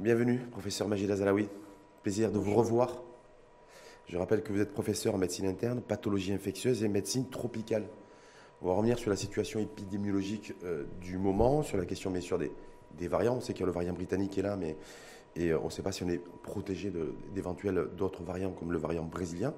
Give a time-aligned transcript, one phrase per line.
[0.00, 1.46] Bienvenue, professeur Majid Azalaoui.
[2.02, 3.02] Plaisir de vous revoir.
[4.08, 7.84] Je rappelle que vous êtes professeur en médecine interne, pathologie infectieuse et médecine tropicale.
[8.62, 12.38] On va revenir sur la situation épidémiologique euh, du moment, sur la question bien sûr
[12.38, 12.50] des,
[12.96, 13.36] des variants.
[13.36, 14.74] On sait qu'il y a le variant britannique qui est là, mais
[15.36, 16.90] et, euh, on ne sait pas si on est protégé
[17.34, 19.52] d'éventuels d'autres variants comme le variant brésilien.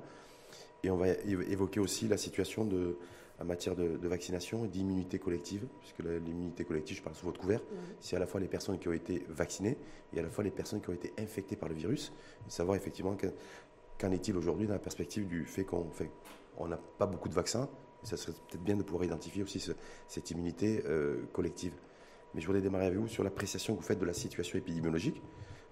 [0.82, 2.96] Et on va évoquer aussi la situation de,
[3.40, 7.60] en matière de, vaccination et d'immunité collective, puisque l'immunité collective, je parle sous votre couvert,
[8.00, 9.76] c'est à la fois les personnes qui ont été vaccinées
[10.12, 12.12] et à la fois les personnes qui ont été infectées par le virus.
[12.48, 15.90] savoir effectivement qu'en est-il aujourd'hui dans la perspective du fait qu'on
[16.58, 17.68] on n'a pas beaucoup de vaccins.
[18.02, 19.64] Et ça serait peut-être bien de pouvoir identifier aussi
[20.08, 21.72] cette immunité euh, collective.
[22.34, 25.22] Mais je voulais démarrer avec vous sur l'appréciation que vous faites de la situation épidémiologique,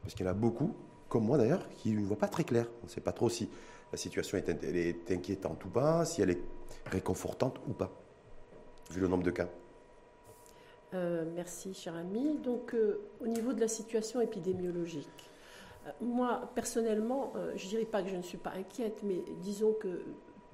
[0.03, 0.75] parce qu'il y en a beaucoup,
[1.09, 2.67] comme moi d'ailleurs, qui ne voient pas très clair.
[2.83, 3.49] On ne sait pas trop si
[3.93, 6.43] la situation est, est inquiétante ou pas, si elle est
[6.87, 7.91] réconfortante ou pas,
[8.91, 9.49] vu le nombre de cas
[10.95, 12.39] euh, Merci, cher ami.
[12.39, 15.31] Donc, euh, au niveau de la situation épidémiologique,
[15.87, 19.73] euh, moi, personnellement, je ne dirais pas que je ne suis pas inquiète, mais disons
[19.73, 20.03] que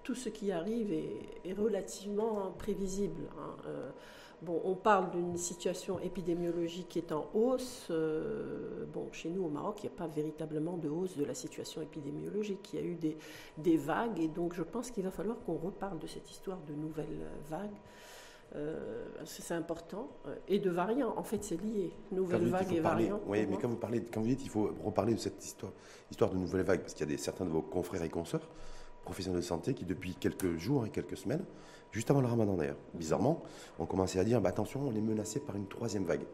[0.02, 3.22] tout ce qui arrive est, relativement prévisible.
[3.38, 3.56] Hein.
[4.42, 7.88] Bon, on parle d'une situation épidémiologique qui est en hausse.
[7.90, 11.34] Euh, bon, chez nous au Maroc, il n'y a pas véritablement de hausse de la
[11.34, 12.74] situation épidémiologique.
[12.74, 13.16] Il y a eu des,
[13.56, 16.74] des vagues et donc je pense qu'il va falloir qu'on reparle de cette histoire de
[16.74, 17.70] nouvelles vagues.
[18.54, 20.08] Euh, c'est important.
[20.48, 21.92] Et de variants, en fait, c'est lié.
[22.12, 23.20] Nouvelles vagues et variants.
[23.26, 25.72] Oui, mais quand vous, parlez, quand vous dites qu'il faut reparler de cette histoire,
[26.10, 28.48] histoire de nouvelles vagues, parce qu'il y a des, certains de vos confrères et consoeurs,
[29.06, 31.44] professionnels de santé, qui depuis quelques jours et quelques semaines,
[31.92, 33.42] juste avant le ramadan d'ailleurs, bizarrement,
[33.78, 36.26] on commençait à dire bah, attention, on est menacé par une troisième vague.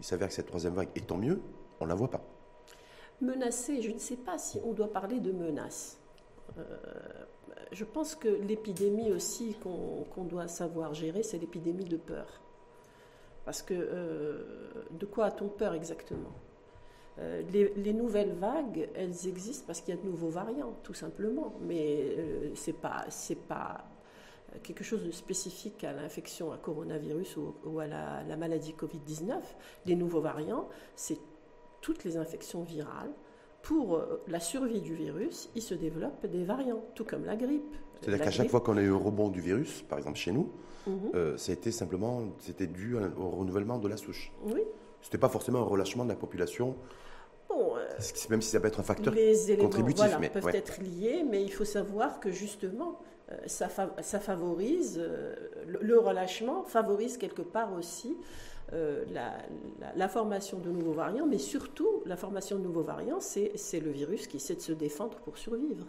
[0.00, 1.40] Il s'avère que cette troisième vague, et tant mieux,
[1.80, 2.22] on ne la voit pas.
[3.22, 5.98] Menacé, je ne sais pas si on doit parler de menace.
[6.58, 6.62] Euh,
[7.72, 12.42] je pense que l'épidémie aussi qu'on doit savoir gérer, c'est l'épidémie de peur.
[13.44, 16.32] Parce que euh, de quoi a-t-on peur exactement?
[17.18, 17.42] Euh,
[17.76, 21.54] les, nouvelles vagues, elles existent parce qu'il y a de nouveaux variants, tout simplement.
[21.62, 22.16] Mais
[22.54, 23.06] ce n'est pas,
[23.48, 23.84] pas
[24.62, 29.34] quelque chose de spécifique à l'infection à coronavirus ou, à la, maladie Covid-19.
[29.86, 31.18] Les nouveaux variants, c'est
[31.80, 33.10] toutes les infections virales.
[33.62, 37.74] Pour euh, la survie du virus, il se développe des variants, tout comme la grippe.
[38.00, 40.52] C'est-à-dire qu'à chaque fois qu'on a eu un rebond du virus, par exemple chez nous,
[40.86, 41.10] mhm.
[41.14, 44.32] euh, c'était simplement c'était dû au renouvellement de la souche.
[44.44, 44.60] Oui.
[45.00, 46.76] C'était pas forcément un relâchement de la population.
[47.48, 47.86] Bon, euh,
[48.30, 51.52] même si ça peut être un facteur les contributif, mais, peuvent être liés, mais il
[51.52, 52.98] faut savoir que justement,
[53.32, 53.68] euh, ça,
[54.20, 55.34] favorise, euh,
[55.66, 58.16] le, relâchement favorise quelque part aussi
[58.72, 59.04] euh,
[59.96, 64.28] la, formation de nouveaux variants, mais surtout la formation de nouveaux variants, c'est le virus
[64.28, 65.86] qui essaie de se défendre pour survivre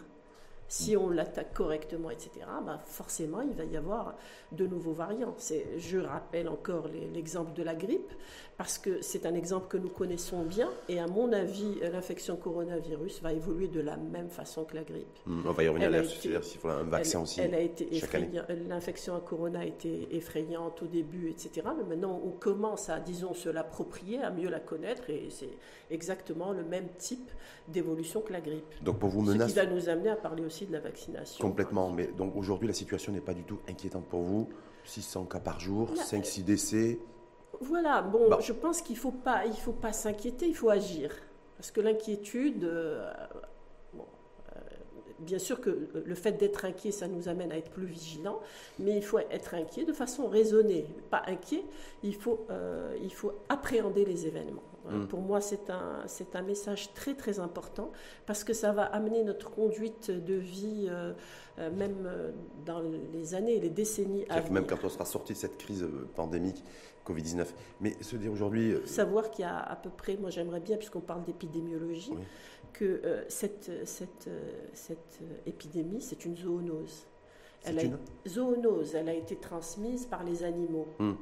[0.68, 2.30] si on l'attaque correctement, etc.,
[2.64, 4.14] bah forcément, il va y avoir
[4.52, 5.34] de nouveaux variants.
[5.78, 8.12] Je rappelle encore l'exemple de la grippe,
[8.58, 13.22] parce que c'est un exemple que nous connaissons bien, et à mon avis, l'infection coronavirus
[13.22, 15.06] va évoluer de la même façon que la grippe.
[15.26, 17.40] Hmm, on va y revenir là-dessus, s'il faut un vaccin aussi.
[17.40, 17.88] Elle a été
[18.68, 23.32] L'infection à corona a été effrayante au début, etc., mais maintenant, on commence à, disons,
[23.32, 25.56] se l'approprier, à mieux la connaître, et c'est
[25.90, 27.30] exactement le même type
[27.68, 28.82] d'évolution que la grippe.
[28.82, 29.50] Donc pour vous, menace...
[29.50, 31.46] Ce qui va nous amener à parler aussi de la vaccination.
[31.46, 31.90] Complètement.
[31.90, 34.48] Mais donc aujourd'hui, la situation n'est pas du tout inquiétante pour vous.
[34.84, 36.98] 600 cas par jour, 5-6 décès.
[37.60, 38.02] Voilà.
[38.02, 41.12] Bon, je pense qu'il ne faut pas, il faut pas s'inquiéter, il faut agir.
[41.56, 43.10] Parce que l'inquiétude, euh,
[43.96, 44.00] euh,
[45.18, 48.40] bien sûr que le fait d'être inquiet, ça nous amène à être plus vigilants,
[48.78, 50.86] mais il faut être inquiet de façon raisonnée.
[51.10, 51.64] Pas inquiet,
[52.02, 54.62] il faut, euh, il faut appréhender les événements.
[54.90, 55.06] Mm.
[55.06, 57.92] Pour moi, c'est un, c'est un message très très important
[58.26, 61.12] parce que ça va amener notre conduite de vie, euh,
[61.58, 62.32] euh, même euh,
[62.64, 62.80] dans
[63.12, 64.52] les années et les décennies à venir.
[64.52, 66.62] Même quand on sera sorti de cette crise pandémique
[67.06, 67.46] Covid-19.
[67.80, 68.76] Mais se dire aujourd'hui...
[68.84, 72.12] Savoir qu'il y a à peu près, moi j'aimerais bien, puisqu'on parle d'épidémiologie,
[72.72, 74.28] que cette, cette,
[74.74, 77.06] cette épidémie, c'est une zoonose.
[77.64, 77.98] Elle une...
[78.26, 80.86] zoonose, elle a été transmise par les animaux.
[80.98, 81.12] Mm.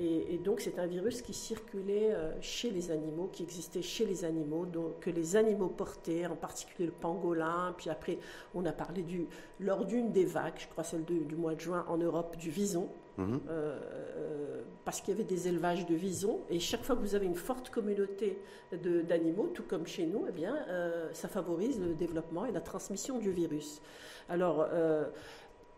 [0.00, 4.24] Et, donc c'est un virus qui circulait euh, chez les animaux, qui existait chez les
[4.24, 7.74] animaux, donc, que les animaux portaient, en particulier le pangolin.
[7.76, 8.18] Puis après,
[8.54, 9.26] on a parlé du,
[9.58, 12.88] lors d'une des vagues, je crois celle du mois de juin en Europe, du vison.
[13.16, 13.40] Mhm.
[13.48, 13.80] Euh,
[14.16, 17.26] euh, parce qu'il y avait des élevages de visons, et chaque fois que vous avez
[17.26, 18.38] une forte communauté
[18.72, 20.56] d'animaux, tout comme chez nous, eh bien,
[21.12, 23.82] ça favorise le développement et la transmission du virus.
[24.30, 24.66] Alors,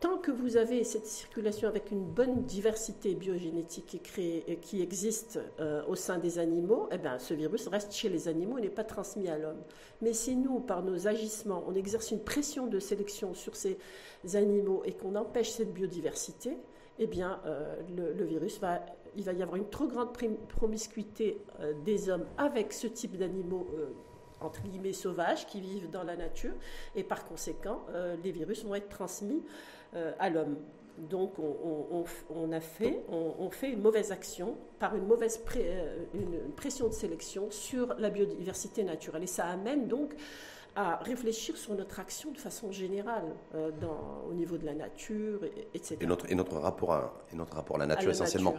[0.01, 5.83] tant que vous avez cette circulation avec une bonne diversité biogénétique qui, qui existe euh,
[5.87, 8.85] au sein des animaux, eh bien, ce virus reste chez les animaux et n'est pas
[8.85, 9.61] transmis à l'homme.
[10.01, 13.77] Mais si nous, par nos agissements, on exerce une pression de sélection sur ces
[14.35, 16.57] animaux et qu'on empêche cette biodiversité,
[16.99, 18.81] eh bien, euh, le, virus va
[19.17, 20.13] il va y avoir une trop grande
[20.49, 21.43] promiscuité
[21.85, 23.67] des hommes avec ce type d'animaux
[24.41, 26.53] entre guillemets sauvages qui vivent dans la nature
[26.95, 27.85] et par conséquent
[28.23, 29.43] les virus vont être transmis
[30.19, 30.57] à l'homme.
[31.09, 35.43] Donc on, a fait, on, fait une mauvaise action par une mauvaise
[36.15, 39.23] une pression de sélection sur la biodiversité naturelle.
[39.23, 40.15] Et ça amène donc
[40.77, 45.41] à réfléchir sur notre action de façon générale euh, dans, au niveau de la nature,
[45.75, 45.97] etc.
[46.01, 48.55] Et notre, et notre, rapport, à, et notre rapport à la nature essentiellement.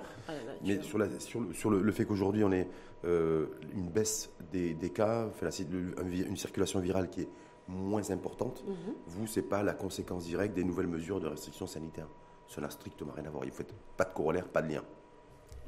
[0.63, 2.67] Mais sur, la, sur, le, sur le, fait qu'aujourd'hui on ait
[3.05, 7.29] euh, une baisse des, des cas, une circulation virale qui est
[7.71, 8.93] moins importante, mhm.
[9.07, 12.07] vous, ce n'est pas la conséquence directe des nouvelles mesures de restriction sanitaire.
[12.47, 13.45] Ça n'a strictement rien à voir.
[13.45, 13.63] Il faut
[13.95, 14.83] pas de corollaire, pas de lien.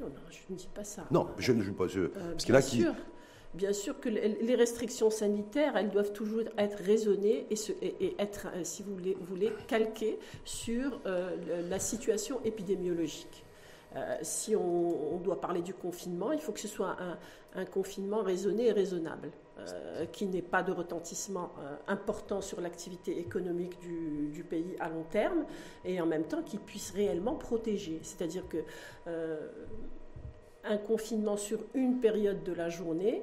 [0.00, 1.06] Non, non, je ne dis pas ça.
[1.10, 1.86] Non, je ne joue pas.
[1.86, 2.84] Je, euh, parce que là, qui,
[3.54, 7.46] Bien sûr que les restrictions sanitaires, elles doivent toujours être raisonnées
[7.80, 11.36] et, être, euh, si vous voulez, calquées sur euh,
[11.70, 13.44] la situation épidémiologique.
[13.96, 16.96] Euh, si on, doit parler du confinement, il faut que ce soit
[17.54, 19.30] un, confinement raisonné et raisonnable,
[20.10, 21.52] qui n'ait pas de retentissement
[21.86, 25.44] important sur l'activité économique du, pays à long terme,
[25.84, 28.00] et en même temps qui puisse réellement protéger.
[28.02, 28.58] C'est-à-dire que
[30.64, 33.22] un confinement sur une période de la journée,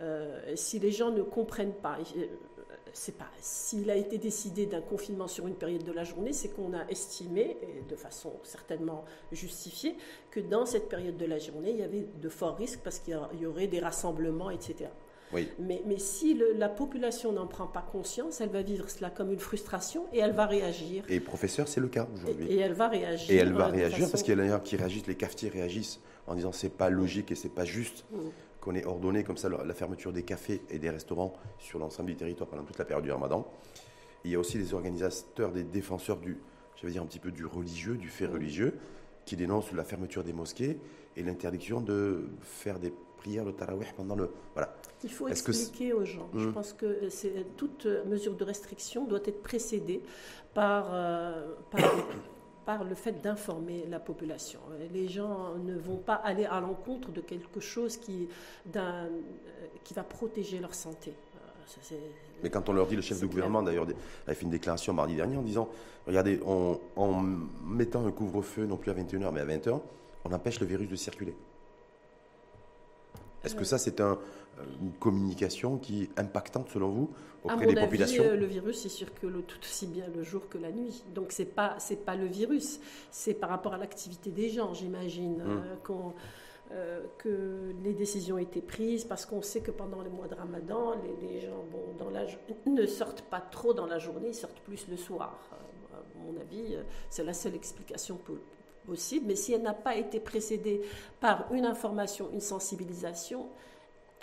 [0.00, 2.26] euh, si les gens ne comprennent pas, euh,
[2.92, 6.48] c'est pas s'il a été décidé d'un confinement sur une période de la journée, c'est
[6.48, 9.96] qu'on a estimé, et de façon certainement justifiée,
[10.30, 13.18] que dans cette période de la journée, il y avait de forts risques parce qu'il
[13.40, 14.90] y aurait des rassemblements, etc.
[15.32, 15.48] Oui.
[15.60, 19.38] Mais, mais, si la population n'en prend pas conscience, elle va vivre cela comme une
[19.38, 21.04] frustration et elle va réagir.
[21.08, 22.48] Et professeur, c'est le cas aujourd'hui.
[22.48, 23.30] Et, elle va réagir.
[23.30, 26.50] Et elle va réagir parce qu'il y a qui réagissent, les cafetiers réagissent en disant
[26.50, 28.04] c'est pas logique et c'est pas juste.
[28.10, 28.18] Mm
[28.60, 32.16] qu'on ait ordonné comme ça la fermeture des cafés et des restaurants sur l'ensemble du
[32.16, 33.46] territoire pendant toute la période du ramadan.
[34.24, 36.38] il y a aussi des organisateurs, des défenseurs du,
[36.76, 38.74] je vais dire un petit peu du religieux, du fait religieux,
[39.24, 40.78] qui dénoncent la fermeture des mosquées
[41.16, 44.30] et l'interdiction de faire des prières le tarawih pendant le...
[44.54, 44.74] Voilà.
[45.04, 46.28] Il faut expliquer aux gens.
[46.34, 46.52] Je hmm.
[46.52, 47.08] pense que
[47.56, 50.02] toute mesure de restriction doit être précédée
[50.54, 51.80] par, euh, par
[52.64, 54.60] par le fait d'informer la population.
[54.92, 58.28] Les gens ne vont pas aller à l'encontre de quelque chose qui,
[58.76, 59.08] euh,
[59.84, 61.12] qui va protéger leur santé.
[61.92, 61.96] Euh,
[62.42, 63.86] Mais quand on leur dit, le chef de gouvernement d'ailleurs
[64.26, 65.68] a fait une déclaration mardi dernier en disant,
[66.06, 67.22] regardez, en
[67.64, 69.80] mettant un couvre-feu non plus à 21h mais à 20h,
[70.24, 71.34] on empêche le virus de circuler.
[73.42, 74.18] Est-ce que ça, c'est un,
[74.80, 77.10] une communication qui est impactante selon vous
[77.44, 80.70] auprès des populations euh, Le virus, il circule tout aussi bien le jour que la
[80.70, 81.02] nuit.
[81.14, 82.80] Donc c'est pas c'est pas le virus,
[83.10, 85.62] c'est par rapport à l'activité des gens, j'imagine, hum.
[85.90, 85.94] euh,
[86.72, 90.94] euh, que les décisions étaient prises parce qu'on sait que pendant les mois de Ramadan,
[91.20, 92.24] les, gens bon, dans la,
[92.66, 95.36] ne sortent pas trop dans la journée, ils sortent plus le soir.
[95.92, 96.76] à mon avis,
[97.08, 98.18] c'est la seule explication
[98.86, 99.26] possible.
[99.26, 100.82] Mais si elle n'a pas été précédée
[101.18, 103.48] par une information, une sensibilisation,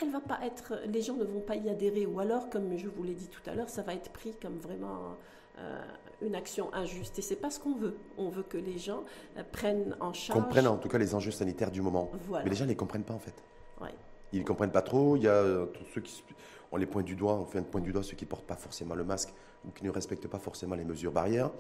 [0.02, 2.88] elle va pas être, les gens ne vont pas y adhérer, ou alors, comme je
[2.88, 5.18] vous l'ai dit tout à l'heure, ça va être pris comme vraiment
[5.60, 5.82] euh,
[6.22, 7.18] une action injuste.
[7.20, 7.98] Et c'est pas ce qu'on veut.
[8.18, 9.04] On veut que les gens
[9.38, 10.40] euh, prennent en charge.
[10.40, 12.12] Comprennent en tout cas les enjeux sanitaires du moment.
[12.32, 13.34] Mais les gens ne les comprennent pas en fait.
[13.82, 13.94] Ouais.
[14.34, 15.16] Ils ne comprennent pas trop.
[15.16, 16.24] Il y a euh, tous ceux qui,
[16.72, 18.46] on les pointe du doigt, on fait un point du doigt ceux qui ne portent
[18.46, 19.34] pas forcément le masque
[19.66, 21.52] ou qui ne respectent pas forcément les mesures barrières.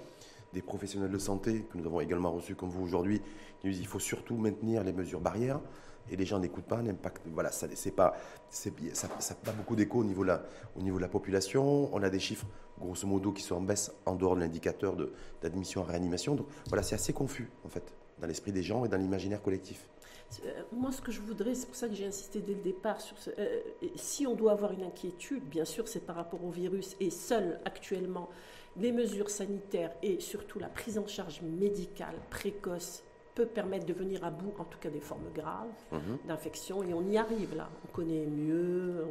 [0.54, 3.22] Des professionnels de santé que nous avons également reçus comme vous aujourd'hui,
[3.60, 5.60] qui nous disent qu'il faut surtout maintenir les mesures barrières
[6.10, 8.16] et les gens n'écoutent pas, l'impact, voilà, ça c'est pas,
[8.50, 10.44] ça n'a pas beaucoup d'écho au, niveau de la,
[10.75, 11.94] au niveau de la population.
[11.94, 12.46] On a des chiffres,
[12.80, 14.96] grosso modo, qui sont en baisse en dehors de l'indicateur
[15.42, 16.36] d'admission en réanimation.
[16.36, 19.89] Donc voilà, c'est assez confus, en fait, dans l'esprit des gens et dans l'imaginaire collectif.
[20.46, 23.00] Euh, moi, ce que je voudrais, c'est pour ça que j'ai insisté dès le départ
[23.00, 23.30] sur ce.
[23.38, 23.62] Euh,
[23.96, 27.60] si on doit avoir une inquiétude, bien sûr, c'est par rapport au virus et seul
[27.66, 28.30] actuellement
[28.79, 33.03] les mesures sanitaires et surtout la prise en charge médicale précoce
[33.38, 36.17] peut permettre de venir à bout, en tout cas des formes graves mhm.
[36.27, 37.69] d'infection, et on y arrive là.
[37.86, 39.05] On connaît mieux,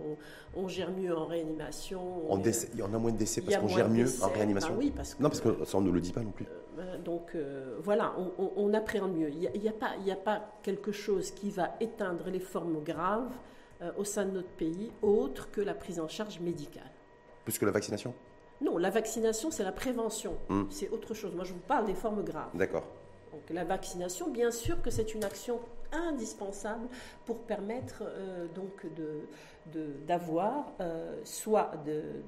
[0.56, 2.00] on, gère mieux en réanimation.
[2.28, 4.73] On il y en a moins de décès parce qu'on gère mieux en réanimation.
[4.73, 6.46] Ben oui, parce que, non, parce que ça on ne le dit pas non plus.
[6.78, 8.14] Euh, donc euh, voilà,
[8.56, 9.30] on, appréhende mieux.
[9.30, 13.32] Il n'y a, pas, a pas quelque chose qui va éteindre les formes graves
[13.80, 16.90] euh, au sein de notre pays, autre que la prise en charge médicale.
[17.44, 18.12] Plus que la vaccination?
[18.60, 20.36] Non, la vaccination, c'est la prévention.
[20.48, 20.64] Hmm.
[20.70, 21.34] C'est autre chose.
[21.34, 22.50] Moi, je vous parle des formes graves.
[22.54, 22.84] D'accord.
[23.32, 25.60] Donc la vaccination, bien sûr que c'est une action
[25.92, 26.88] indispensable
[27.26, 28.86] pour permettre euh, donc
[30.06, 31.72] d'avoir euh, soit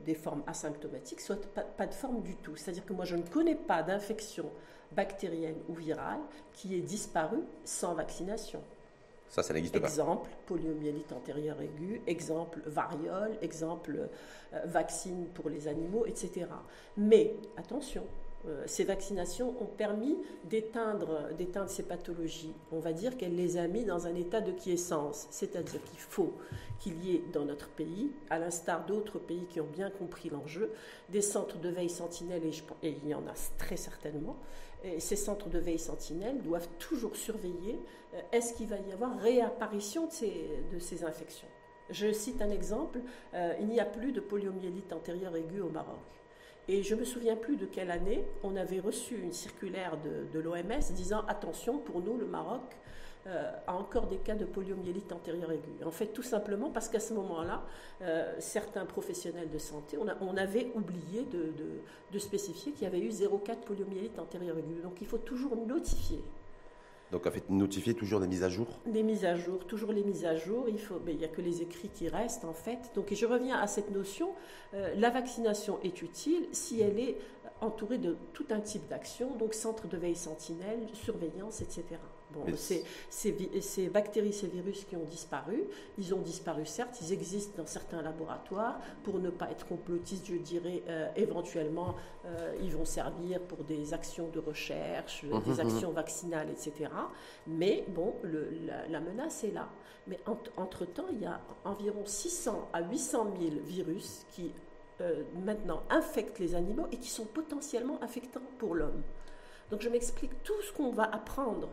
[0.04, 2.56] des formes asymptomatiques, soit pas, de forme du tout.
[2.56, 4.50] C'est-à-dire que moi je ne connais pas d'infection
[4.92, 6.20] bactérienne ou virale
[6.52, 8.62] qui ait disparu sans vaccination.
[9.30, 9.87] Ça, ça n'existe pas.
[9.87, 14.08] Exemple, poliomyélite antérieure aiguë, exemple, variole, exemple,
[14.54, 16.47] euh, vaccine pour les animaux, etc.
[16.97, 18.04] Mais attention,
[18.47, 22.54] Euh, ces vaccinations ont permis d'éteindre, d'éteindre ces pathologies.
[22.70, 26.32] On va dire qu'elle les a mis dans un état de quiescence, c'est-à-dire qu'il faut
[26.78, 30.70] qu'il y ait dans notre pays, à l'instar d'autres pays qui ont bien compris l'enjeu,
[31.08, 32.42] des centres de veille sentinelle,
[32.82, 34.37] et, il y en a très certainement,
[34.85, 37.80] et ces centres de veille sentinelle doivent toujours surveiller
[38.14, 41.49] euh, est-ce qu'il va y avoir réapparition de ces, de ces infections?
[41.90, 43.00] Je cite un exemple,
[43.35, 45.99] euh, il n'y a plus de poliomyélite antérieure aiguë au Maroc.
[46.68, 49.97] Et je ne me souviens plus de quelle année on avait reçu une circulaire
[50.32, 52.61] de, l'OMS disant attention, pour nous, le Maroc
[53.28, 55.85] euh, a encore des cas de poliomyélite antérieure aiguë.
[55.85, 57.62] En fait, tout simplement parce qu'à ce moment-là,
[58.02, 61.52] euh, certains professionnels de santé, on, avait oublié de,
[62.12, 64.80] de spécifier qu'il y avait eu 0,4 poliomyélite antérieure aiguë.
[64.82, 66.23] Donc il faut toujours notifier
[67.11, 70.02] donc, en fait, notifier toujours des mises à jour Des mises à jour, toujours les
[70.02, 70.66] mises à jour.
[70.68, 72.90] Il faut, il n'y a que les écrits qui restent, en fait.
[72.94, 74.32] Donc, je reviens à cette notion.
[74.75, 77.16] Euh, la vaccination est utile si elle est
[77.61, 81.85] entourée de tout un type d'action, donc centre de veille sentinelle, surveillance, etc.
[82.30, 85.64] Bon, ces, ces, bactéries, ces virus qui ont disparu,
[85.97, 88.80] ils ont disparu certes, ils existent dans certains laboratoires.
[89.02, 91.94] Pour ne pas être complotiste, je dirais euh, éventuellement,
[92.26, 95.61] euh, ils vont servir pour des actions de recherche, mmh, des mmh, mmh.
[95.61, 96.90] actions vaccinales, etc.
[97.47, 98.50] Mais bon, le,
[98.90, 99.70] la, menace est là.
[100.06, 100.18] Mais
[100.56, 104.52] entre-temps, il y a environ 600 à 800 000 virus qui
[105.00, 109.02] euh, maintenant infectent les animaux et qui sont potentiellement affectants pour l'homme.
[109.70, 111.68] Donc je m'explique tout ce qu'on va apprendre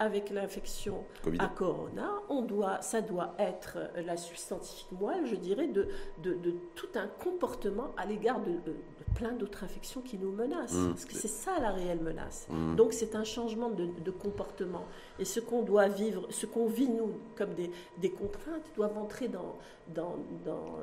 [0.00, 1.04] avec l'infection
[1.38, 5.88] à corona, on doit, ça doit être la suite scientifique moelle, je dirais, de,
[6.22, 8.74] de, tout un comportement à l'égard de,
[9.14, 10.74] plein d'autres infections qui nous menacent.
[10.74, 10.88] Mmh.
[10.90, 12.46] Parce que c'est ça la réelle menace.
[12.50, 12.76] Mmh.
[12.76, 14.86] Donc c'est un changement de, comportement.
[15.18, 19.28] Et ce qu'on doit vivre, ce qu'on vit nous comme des, des contraintes, doivent entrer
[19.28, 19.56] dans,
[19.94, 20.78] dans, dans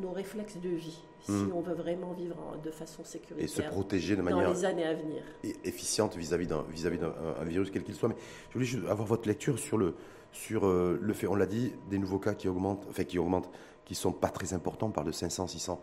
[0.00, 1.00] nos, réflexes de vie.
[1.20, 1.52] Si mmh.
[1.54, 3.44] on veut vraiment vivre de façon sécuritaire.
[3.44, 4.44] Et se protéger de manière.
[4.48, 5.22] Dans les années à venir.
[5.64, 8.08] Efficiente vis-à-vis d'un, vis-à-vis d'un virus, quel qu'il soit.
[8.08, 8.16] Mais
[8.48, 9.94] je voulais juste avoir votre lecture sur le,
[10.34, 13.48] sur euh, le fait, on l'a dit, des nouveaux cas qui augmentent, enfin qui augmentent,
[13.84, 15.80] qui sont pas très importants, on parle de 500, 600,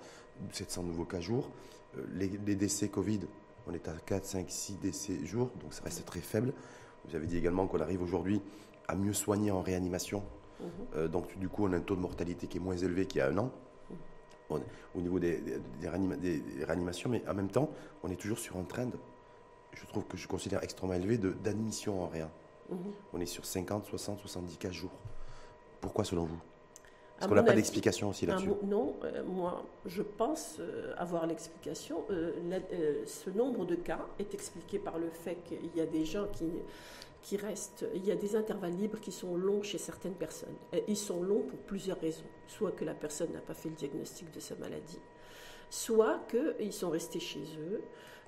[0.51, 1.49] 700 nouveaux cas jour.
[1.97, 3.21] Euh, les, décès Covid,
[3.67, 6.53] on est à 4, 5, 6 décès jour, donc ça reste très faible.
[7.07, 8.41] Vous avez dit également qu'on arrive aujourd'hui
[8.87, 10.23] à mieux soigner en réanimation.
[10.59, 10.67] Mhm.
[10.95, 13.19] Euh, donc du coup, on a un taux de mortalité qui est moins élevé qu'il
[13.19, 13.51] y a un an.
[14.49, 15.87] au niveau des, des,
[16.65, 17.69] réanimations, mais en même temps,
[18.03, 18.91] on est toujours sur un trend,
[19.73, 22.29] je trouve que je considère extrêmement élevé, d'admission en réa.
[22.69, 22.77] Mhm.
[23.13, 24.91] On est sur 50, 60, 70 cas jour.
[25.79, 26.39] Pourquoi selon vous?
[27.21, 32.03] Est-ce qu'on n'a pas d'explication aussi là-dessus Non, euh, moi je pense euh, avoir l'explication.
[32.09, 36.25] Euh, ce nombre de cas est expliqué par le fait qu'il y a des gens
[36.33, 36.49] qui,
[37.21, 40.55] qui restent, il y a des intervalles libres qui sont longs chez certaines personnes.
[40.87, 42.25] ils sont longs pour plusieurs raisons.
[42.47, 44.99] Soit que la personne n'a pas fait le diagnostic de sa maladie,
[45.69, 47.81] soit qu'ils sont restés chez eux,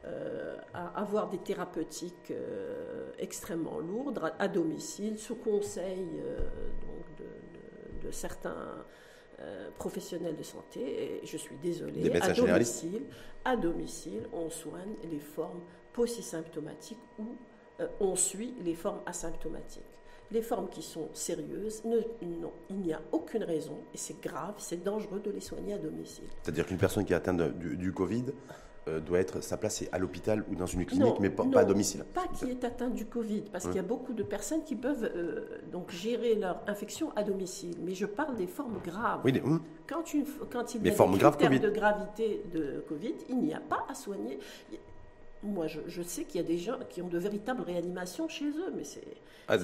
[0.06, 6.40] euh, à avoir des thérapeutiques euh, extrêmement lourdes à, domicile, sous conseil euh,
[7.18, 7.24] de,
[8.12, 8.86] certains
[9.77, 11.22] professionnels de santé.
[11.22, 13.03] Et je suis désolée, à domicile,
[13.43, 17.36] à domicile, on soigne les formes post-symptomatiques ou
[18.00, 19.83] on suit les formes asymptomatiques.
[20.31, 22.01] Les formes qui sont sérieuses, non,
[22.69, 26.25] il n'y a aucune raison, et c'est grave, c'est dangereux de les soigner à domicile.
[26.41, 28.25] C'est-à-dire qu'une personne qui est atteinte du, du Covid
[28.88, 31.66] euh, doit être sa place est à l'hôpital ou dans une clinique, mais pas, à
[31.66, 32.04] domicile.
[32.13, 35.10] Pas qui est atteint du Covid, parce qu'il y a beaucoup de personnes qui peuvent
[35.16, 37.78] euh, donc gérer leur infection à domicile.
[37.84, 39.22] Mais je parle des formes graves.
[39.24, 39.62] Oui, hum.
[39.88, 43.62] quand, une, quand il y a des critères de gravité de Covid, il n'y a
[43.62, 44.40] pas à soigner.
[45.44, 48.74] Moi, je, sais qu'il y a des gens qui ont de véritables réanimations chez eux,
[48.76, 49.04] mais c'est.
[49.50, 49.58] Ah,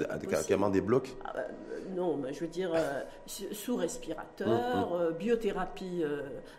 [0.46, 4.94] carrément des blocs ah, bah, euh, Non, mais je veux dire, euh, sous respirateur, hum,
[4.94, 5.02] hum.
[5.02, 6.04] Euh, biothérapie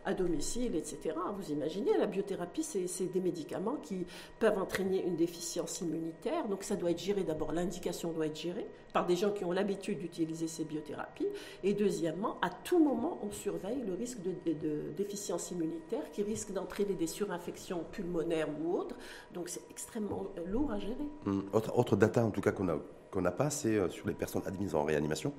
[0.05, 1.15] à domicile, etc.
[1.37, 4.07] Vous imaginez, la biothérapie, c'est des médicaments qui
[4.39, 6.49] peuvent entraîner une déficience immunitaire.
[6.49, 9.53] Donc, ça doit être géré d'abord, l'indication doit être gérée par des gens qui ont
[9.53, 11.29] l'habitude d'utiliser ces biothérapies.
[11.63, 16.95] Et deuxièmement, à tout moment, on surveille le risque de, déficience immunitaire qui risque d'entraîner
[16.95, 18.97] des surinfections pulmonaires ou autres.
[19.35, 20.97] Donc c'est extrêmement lourd à gérer.
[21.27, 22.79] Hum, autre, data en tout cas qu'on a
[23.11, 25.33] qu'on n'a pas, c'est euh, sur les personnes admises en réanimation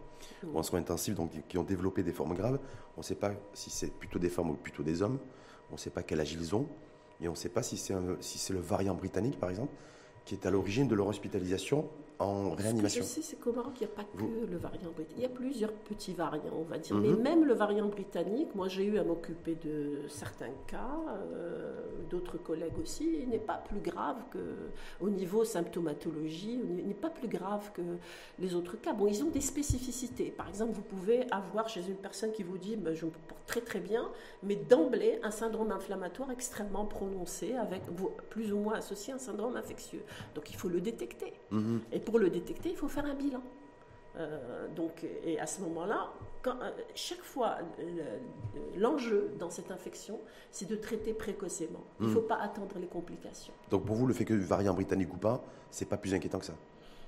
[0.45, 2.59] ou en soins intensifs, donc qui ont développé des formes graves.
[2.97, 5.19] On ne sait pas si c'est plutôt des femmes ou plutôt des hommes.
[5.69, 6.67] On ne sait pas quel âge ils ont.
[7.21, 9.71] Et on ne sait pas si c'est si le variant britannique, par exemple,
[10.25, 11.87] qui est à l'origine de leur hospitalisation
[12.21, 13.03] en réanimation.
[13.03, 15.15] Ce que je sais, c'est qu'au Maroc, il n'y a pas que le variant britannique.
[15.17, 16.95] Il y a plusieurs petits variants, on va dire.
[16.95, 17.21] Mais mhm.
[17.21, 22.77] même le variant britannique, moi j'ai eu à m'occuper de certains cas, euh, d'autres collègues
[22.81, 24.39] aussi, il n'est pas plus grave que,
[24.99, 27.81] au niveau symptomatologie, il n'est pas plus grave que
[28.39, 28.93] les autres cas.
[28.93, 30.31] Bon, ils ont des spécificités.
[30.31, 33.41] Par exemple, vous pouvez avoir chez une personne qui vous dit ben, Je me porte
[33.47, 34.09] très très bien,
[34.43, 37.81] mais d'emblée, un syndrome inflammatoire extrêmement prononcé, avec
[38.29, 40.03] plus ou moins associé à un syndrome infectieux.
[40.35, 41.33] Donc il faut le détecter.
[41.51, 41.81] Mhm.
[41.91, 43.41] Et pour le détecter, il faut faire un bilan.
[44.17, 46.11] Euh, donc, et à ce moment-là,
[46.47, 47.57] euh, chaque fois,
[48.77, 50.19] l'enjeu dans cette infection,
[50.51, 51.83] c'est de traiter précocement.
[51.99, 52.15] Il ne mhm.
[52.15, 53.53] faut pas attendre les complications.
[53.69, 56.45] Donc pour vous, le fait que variant britannique ou pas, c'est pas plus inquiétant que
[56.45, 56.55] ça?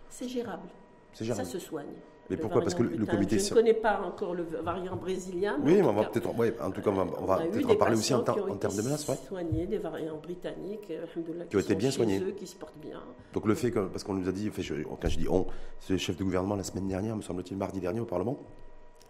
[0.09, 0.69] C'est gérable.
[1.13, 1.93] Ça se soigne.
[2.29, 2.61] Mais pourquoi?
[2.61, 3.37] Parce que le, comité.
[3.37, 5.57] Je ne connais pas encore le variant brésilien.
[5.61, 6.29] Oui, mais on va peut-être.
[6.29, 9.07] en tout cas, on va, peut-être en parler aussi en, termes de menaces.
[9.07, 9.15] Ouais.
[9.27, 11.05] Soignés, des variants britanniques, euh,
[11.49, 12.21] qui, ont été bien soignés.
[12.33, 13.01] qui se portent bien.
[13.33, 15.47] Donc le fait que, parce qu'on nous a dit, quand je dis on,
[15.79, 18.37] c'est le chef de gouvernement la semaine dernière, me semble-t-il, mardi dernier au Parlement,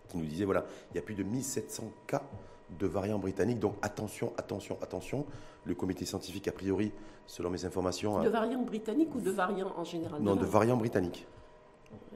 [0.10, 2.24] qui nous disait voilà, il y a plus de 1700 cas
[2.80, 3.60] de variants britanniques.
[3.60, 5.26] Donc attention, attention, attention.
[5.66, 6.92] Le comité scientifique, a priori,
[7.28, 8.22] selon mes informations.
[8.22, 10.22] De variants britanniques ou de variants en général?
[10.22, 11.26] Non, de variants britanniques.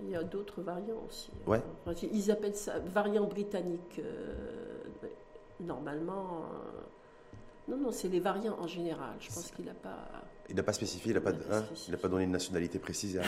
[0.04, 1.32] Il y a d'autres variants aussi.
[1.46, 1.62] Ouais.
[2.12, 4.00] Ils appellent ça variant britannique.
[4.00, 4.34] Euh,
[5.60, 9.16] normalement, euh, non, non, c'est les variants en général.
[9.20, 10.08] Je pense qu'il n'a pas.
[10.50, 11.66] Il n'a pas spécifié, il n'a pas, hein,
[12.02, 13.20] pas, donné une nationalité précise.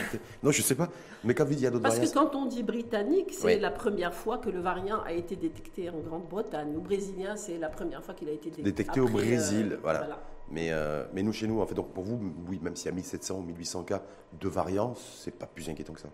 [0.42, 0.88] non, je ne sais pas.
[1.22, 1.98] Mais quand vous il y a d'autres variants.
[1.98, 5.36] Parce que quand on dit britannique, c'est la première fois que le variant a été
[5.36, 6.74] détecté en Grande-Bretagne.
[6.74, 8.62] Ou brésilien, c'est la première fois qu'il a été détecté.
[8.62, 10.22] Détecté au Brésil, euh, voilà.
[10.50, 10.72] Mais,
[11.12, 13.36] mais nous, chez nous, en fait, donc pour vous, oui, même s'il y a 1700
[13.36, 14.02] ou 1800 cas
[14.40, 16.08] de variants, c'est pas plus inquiétant que ça.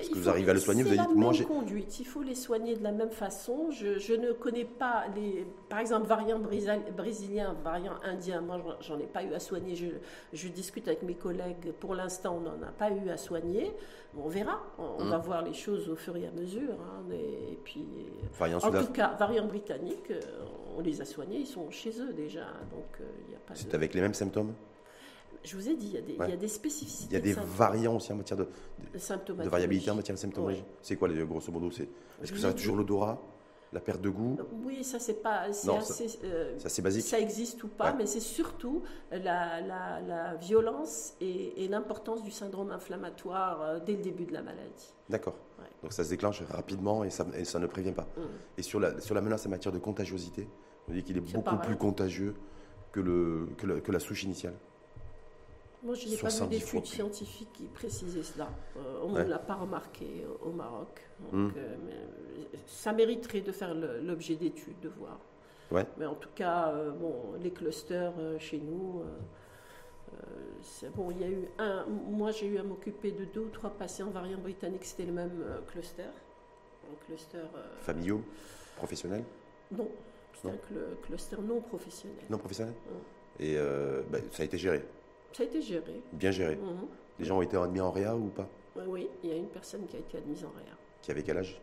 [0.00, 2.00] Est-ce que vous arrivez à le soigner C'est la même conduite.
[2.00, 3.70] Il faut les soigner de la même façon.
[3.70, 8.40] Je, ne connais pas les, par exemple, variant brésilien, variant indien.
[8.40, 9.74] Moi, j'en ai pas eu à soigner.
[10.32, 11.72] Je, discute avec mes collègues.
[11.80, 13.72] Pour l'instant, on n'en a pas eu à soigner.
[14.16, 14.62] on verra.
[14.78, 15.22] On, va hum.
[15.22, 16.72] voir les choses au fur et à mesure.
[16.72, 17.04] Hein.
[17.12, 17.86] et puis,
[18.40, 20.20] en tout cas, variant britannique, euh,
[20.76, 21.38] on les a soignés.
[21.40, 22.46] Ils sont chez eux déjà.
[22.70, 23.54] Donc, euh, il a pas.
[23.54, 24.52] C'est avec les mêmes symptômes?
[25.46, 27.08] Je vous ai dit, il y a des, il y a des spécificités.
[27.10, 28.48] Il y a des variants aussi en matière de,
[28.92, 30.64] de, variabilité en matière de symptomologie.
[30.82, 33.20] C'est quoi, grosso modo Est-ce que ça a toujours l'odorat
[33.72, 34.38] la perte de goût?
[34.64, 35.68] Oui, ça c'est pas, assez,
[36.24, 37.04] euh, ça, basique.
[37.04, 43.60] Ça existe ou pas, mais c'est surtout la, la, violence et, l'importance du syndrome inflammatoire
[43.62, 44.94] euh, dès le début de la maladie.
[45.08, 45.36] D'accord.
[45.82, 48.08] Donc ça se déclenche rapidement et ça, et ça ne prévient pas.
[48.16, 48.20] Mm.
[48.58, 50.48] Et sur la, sur la menace en matière de contagiosité,
[50.88, 52.34] on dit qu'il est, beaucoup plus contagieux
[52.92, 54.54] que, le, que, que la souche initiale.
[55.82, 58.48] Moi, je n'ai pas vu d'études scientifiques qui précisaient cela.
[58.76, 61.06] Euh, on ne l'a pas remarqué au Maroc.
[61.20, 61.52] Donc, hmm.
[61.56, 61.76] euh,
[62.66, 65.18] ça mériterait de faire l'objet d'études, de voir.
[65.70, 65.86] Ouais.
[65.98, 69.02] Mais en tout cas, euh, bon, les clusters chez nous,
[70.94, 71.10] bon.
[71.10, 71.84] Il y a eu un.
[71.86, 74.84] Moi, j'ai eu à m'occuper de deux ou trois patients variants britanniques.
[74.84, 76.04] C'était le même cluster.
[76.04, 77.42] Un cluster.
[77.80, 78.22] Familiaux,
[78.76, 79.24] professionnels?
[79.72, 79.88] Non,
[80.40, 80.56] c'est un
[81.02, 82.24] cluster non professionnel.
[82.30, 82.74] Non professionnel?
[83.38, 83.56] Et
[84.10, 84.82] ben, ça a été géré?
[85.36, 86.00] Ça a été géré.
[86.14, 86.56] Bien géré.
[86.56, 86.88] Mhm.
[87.18, 88.48] Les gens ont été admis en réa ou pas?
[88.86, 90.74] Oui, il y a une personne qui a été admise en réa.
[91.02, 91.60] Qui avait quel âge?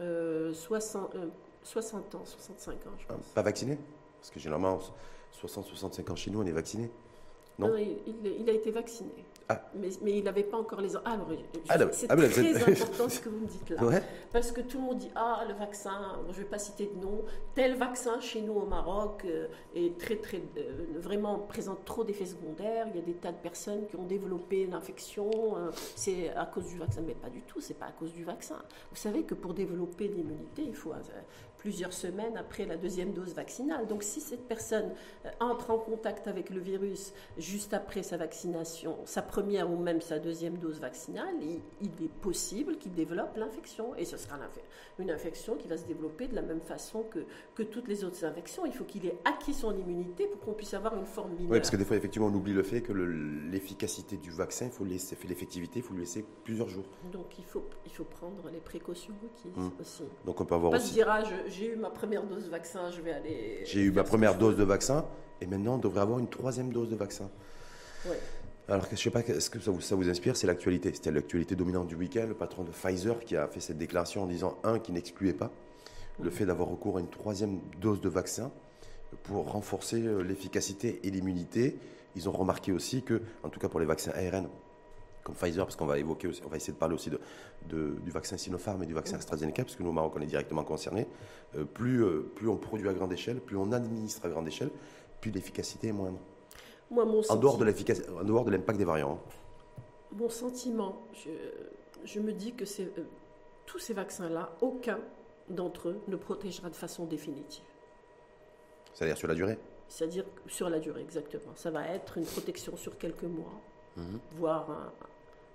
[0.00, 1.28] 60, euh,
[1.62, 3.26] 60 euh, ans, 65 ans, je ah, pense.
[3.28, 3.78] Pas vacciné?
[4.18, 4.80] Parce que généralement,
[5.40, 6.90] 60-65 ans chez nous, on est vacciné.
[7.58, 9.24] Non, non il, a été vacciné.
[9.48, 9.62] Ah.
[9.76, 10.96] Mais, mais, il n'avait pas encore les.
[10.96, 11.16] Ah,
[11.68, 14.00] ah c'est ah, très important ce que vous me dites là.
[14.32, 17.00] Parce que tout le monde dit Ah, le vaccin, je ne vais pas citer de
[17.00, 17.22] nom,
[17.54, 20.42] tel vaccin chez nous au Maroc euh, est très, très.
[20.58, 22.88] Euh, vraiment présente trop d'effets secondaires.
[22.92, 25.30] Il y a des tas de personnes qui ont développé l'infection.
[25.56, 27.02] Euh, c'est à cause du vaccin.
[27.06, 28.60] Mais pas du tout, c'est pas à cause du vaccin.
[28.90, 30.92] Vous savez que pour développer l'immunité, il faut
[31.58, 33.86] plusieurs semaines après la deuxième dose vaccinale.
[33.86, 34.92] Donc si cette personne
[35.24, 40.00] euh, entre en contact avec le virus juste après sa vaccination, sa première ou même
[40.00, 41.34] sa deuxième dose vaccinale,
[41.80, 43.94] il, est possible qu'il développe l'infection.
[43.96, 44.36] Et ce sera
[44.98, 47.20] une infection qui va se développer de la même façon que,
[47.54, 48.66] que toutes les autres infections.
[48.66, 51.52] Il faut qu'il ait acquis son immunité pour qu'on puisse avoir une forme mineure.
[51.52, 54.72] Oui, parce que des fois, effectivement, on oublie le fait que l'efficacité du vaccin, il
[54.72, 56.84] faut laisser l'effectivité, il faut lui laisser plusieurs jours.
[57.12, 59.72] Donc il faut, il faut prendre les précautions requises hum.
[59.80, 60.04] aussi.
[60.24, 61.02] Donc on peut avoir aussi
[61.48, 63.60] j'ai eu ma première dose de vaccin, je vais aller.
[63.64, 65.04] J'ai eu ma première dose de vaccin
[65.40, 67.30] et maintenant on devrait avoir une troisième dose de vaccin.
[68.06, 68.16] Oui.
[68.68, 70.92] Alors, je ne sais pas ce que ça vous, ça vous inspire, c'est l'actualité.
[70.92, 74.26] C'était l'actualité dominante du week-end, le patron de Pfizer qui a fait cette déclaration en
[74.26, 75.52] disant, un, qui n'excluait pas
[76.20, 78.50] le fait d'avoir recours à une troisième dose de vaccin
[79.24, 81.76] pour renforcer euh, l'efficacité et l'immunité.
[82.16, 84.48] Ils ont remarqué aussi que, en tout cas pour les vaccins ARN,
[85.26, 87.18] comme Pfizer, parce qu'on va évoquer aussi, on va essayer de parler aussi de,
[87.68, 90.62] du vaccin Sinopharm et du vaccin AstraZeneca, parce que nous, au Maroc, on est directement
[90.62, 91.08] concernés.
[91.56, 94.70] Euh, plus, euh, plus on produit à grande échelle, plus on administre à grande échelle,
[95.20, 96.20] plus l'efficacité est moindre.
[96.92, 99.20] Moi, mon en dehors de l'efficacité, en dehors de l'impact des variants.
[99.20, 99.82] Hein.
[100.12, 101.02] Mon sentiment,
[102.04, 102.88] je, me dis que c'est,
[103.66, 105.00] tous ces vaccins-là, aucun
[105.48, 107.64] d'entre eux ne protégera de façon définitive.
[108.94, 109.58] C'est-à-dire sur la durée?
[109.88, 111.52] C'est-à-dire sur la durée, exactement.
[111.56, 113.60] Ça va être une protection sur quelques mois,
[113.96, 114.20] mhm.
[114.36, 114.92] voire un,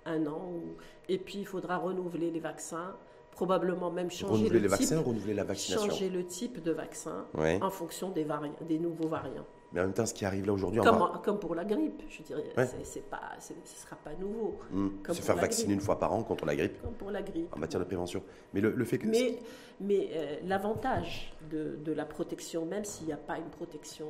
[0.06, 0.60] an.
[1.08, 2.94] Et puis, il faudra renouveler les vaccins,
[3.30, 5.90] probablement même changer renouveler le les vaccins, renouveler la vaccination.
[5.90, 7.26] Changer le type de vaccin
[7.60, 8.26] en fonction des,
[8.68, 9.46] des nouveaux variants.
[9.72, 10.80] Mais en même temps, ce qui arrive là aujourd'hui.
[10.80, 12.44] Comme, comme, pour la grippe, je dirais.
[12.84, 14.58] C'est pas, ce ne sera pas nouveau.
[14.70, 14.88] Mmh.
[15.12, 16.80] Se faire vacciner une fois par an contre la grippe.
[16.82, 17.54] Comme pour la grippe.
[17.54, 18.22] En matière de prévention.
[18.52, 19.06] Mais le, fait que.
[19.06, 19.38] Mais,
[19.80, 24.06] mais euh, l'avantage de, de, la protection, même s'il n'y a pas une protection.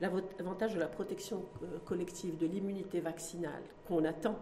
[0.00, 4.38] L'avantage de la protection euh, collective, de l'immunité vaccinale qu'on attend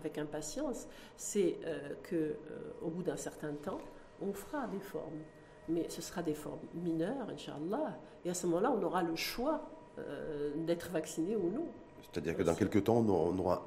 [0.00, 1.58] avec impatience, c'est
[2.02, 2.34] que
[2.80, 3.80] qu'au bout d'un certain temps,
[4.20, 5.20] on fera des formes
[5.70, 7.98] mais ce sera des formes mineures, Inch'Allah.
[8.24, 9.62] Et à ce moment-là, on aura le choix
[9.98, 11.66] euh, d'être vacciné ou non.
[12.12, 13.66] C'est-à-dire que dans quelques temps, on, aura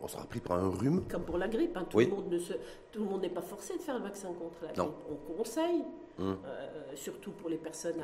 [0.00, 1.04] on sera pris par un rhume.
[1.08, 1.86] Comme pour la grippe, hein.
[1.88, 4.62] tout, le monde ne tout le monde n'est pas forcé de faire le vaccin contre
[4.62, 4.94] la grippe.
[5.10, 5.84] On conseille,
[6.18, 6.38] hum.
[6.46, 8.00] euh, surtout pour les personnes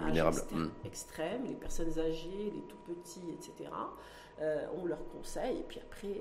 [0.52, 0.70] hum.
[0.84, 3.70] extrêmes, les personnes âgées, les tout petits, etc.
[4.40, 6.16] Euh, on leur conseille, et puis après,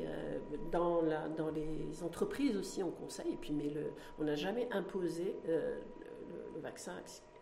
[0.72, 4.68] dans, la, dans les entreprises aussi, on conseille, et puis, mais le, on n'a jamais
[4.72, 5.36] imposé
[6.62, 6.92] vaccin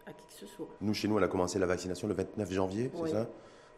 [0.05, 0.67] à, qui que ce soit.
[0.81, 3.27] Nous, chez nous, on a commencé la vaccination le 29 janvier, c'est ça?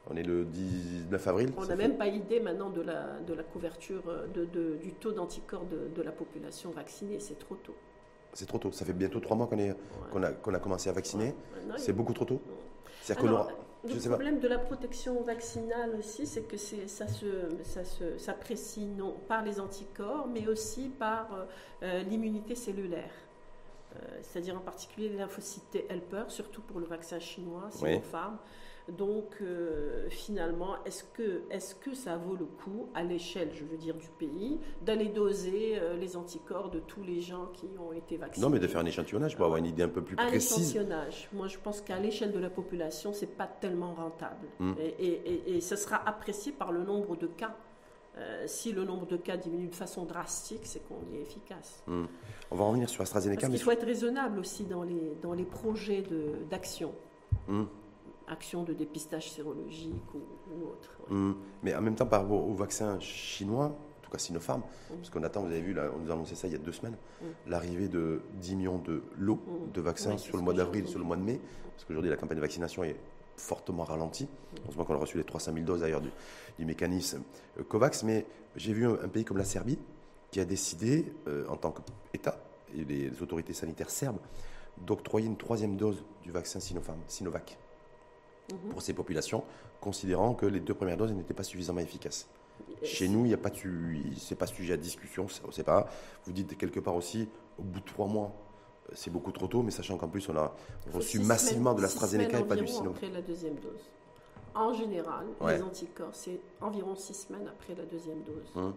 [0.09, 1.53] On est le 19 avril.
[1.57, 5.11] On n'a même pas idée maintenant de la, de la couverture, euh, de, du taux
[5.11, 7.19] d'anticorps de, la population vaccinée.
[7.19, 7.75] C'est trop tôt.
[8.33, 8.71] C'est trop tôt.
[8.71, 11.35] Ça fait bientôt trois mois qu'on a, a, commencé à vacciner.
[11.77, 12.41] C'est beaucoup trop tôt?
[13.17, 13.51] Alors,
[13.83, 17.05] le problème de la protection vaccinale aussi, c'est que ça
[18.17, 21.45] s'apprécie se, non par les anticorps, mais aussi par euh,
[21.83, 23.13] euh, l'immunité cellulaire.
[23.95, 28.37] Euh, c'est-à-dire en particulier les lymphocytes helper, surtout pour le vaccin chinois, Sinopharm.
[28.97, 33.77] Donc euh, finalement, est-ce que, est que ça vaut le coup, à l'échelle, je veux
[33.77, 38.17] dire, du pays, d'aller doser euh, les anticorps de tous les gens qui ont été
[38.17, 38.45] vaccinés?
[38.45, 40.53] Non, mais de faire un échantillonnage pour avoir une idée un peu plus précise.
[40.53, 41.29] Un échantillonnage.
[41.33, 44.47] Moi, je pense qu'à l'échelle de la population, c'est pas tellement rentable.
[44.59, 44.73] Hmm.
[44.99, 47.55] Et, et, ce sera apprécié par le nombre de cas.
[48.17, 51.83] Euh, si le nombre de cas diminue de façon drastique, c'est qu'on est efficace.
[51.87, 52.05] Hmm.
[52.51, 53.47] On va revenir sur AstraZeneca.
[53.47, 56.03] Parce il faut être raisonnable aussi dans les, dans les projets
[56.49, 56.91] d'action.
[57.47, 57.65] Hmm.
[58.29, 60.89] Action de dépistage sérologique ou, autre.
[61.09, 61.33] Hmm.
[61.63, 65.23] Mais en même temps, par rapport au vaccin chinois, en tout cas Sinopharm, parce qu'on
[65.23, 66.95] attend, vous avez vu, là, on nous a annoncé ça il y a deux semaines,
[67.47, 69.39] l'arrivée de 10 millions de lots
[69.73, 71.39] de vaccins sur le mois d'avril, sur le mois de mai,
[71.73, 72.95] parce qu'aujourd'hui la campagne de vaccination est
[73.39, 74.27] fortement ralentie.
[74.63, 76.09] Heureusement qu'on a reçu les 300 000 doses d'ailleurs du,
[76.57, 77.23] du mécanisme
[77.57, 79.79] euh, COVAX, mais j'ai vu un, pays comme la Serbie
[80.31, 82.39] qui a décidé, euh, en tant qu'État,
[82.75, 84.19] et les, autorités sanitaires serbes,
[84.85, 87.57] d'octroyer une troisième dose du vaccin Sinopharm, Sinovac
[88.51, 88.71] mhm.
[88.71, 89.43] pour ces populations,
[89.81, 92.27] considérant que les deux premières doses n'étaient pas suffisamment efficaces.
[92.83, 93.51] Chez nous, il n'y a pas,
[94.17, 95.87] c'est pas sujet à discussion, c'est pas.
[96.25, 98.33] Vous dites quelque part aussi, au bout de trois mois,
[98.89, 100.53] euh, c'est beaucoup trop tôt, mais sachant qu'en plus on a
[100.93, 103.03] reçu massivement de l'AstraZeneca et pas du Sinovac.
[103.03, 103.89] Après la deuxième dose
[104.55, 108.51] en général, les anticorps, c'est environ six semaines après la deuxième dose.
[108.55, 108.73] Hum.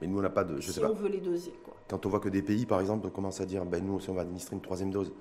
[0.00, 0.60] Mais nous, on n'a pas de.
[0.60, 1.52] Je si sais on veut les doser.
[1.64, 1.74] Quoi.
[1.88, 4.14] Quand on voit que des pays, par exemple, commencent à dire ben, nous aussi, on
[4.14, 5.12] va administrer une troisième dose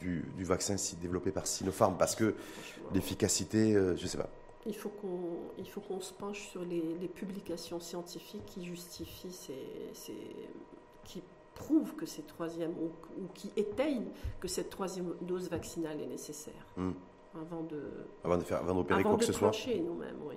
[0.00, 2.34] du, du vaccin développé par Sinopharm parce que
[2.92, 4.28] l'efficacité, euh, je ne sais pas.
[4.66, 10.16] Il faut qu'on faut qu'on se penche sur les, publications scientifiques qui justifient ces,
[11.04, 11.22] qui
[11.54, 12.90] prouvent que cette troisième ou,
[13.34, 14.08] qui éteignent
[14.40, 16.66] que cette troisième dose vaccinale est nécessaire.
[16.78, 16.94] Hum
[17.40, 17.82] avant de,
[18.22, 19.50] avant de faire, avant d'opérer quoi que ce soit.
[19.66, 20.36] nous-mêmes, oui.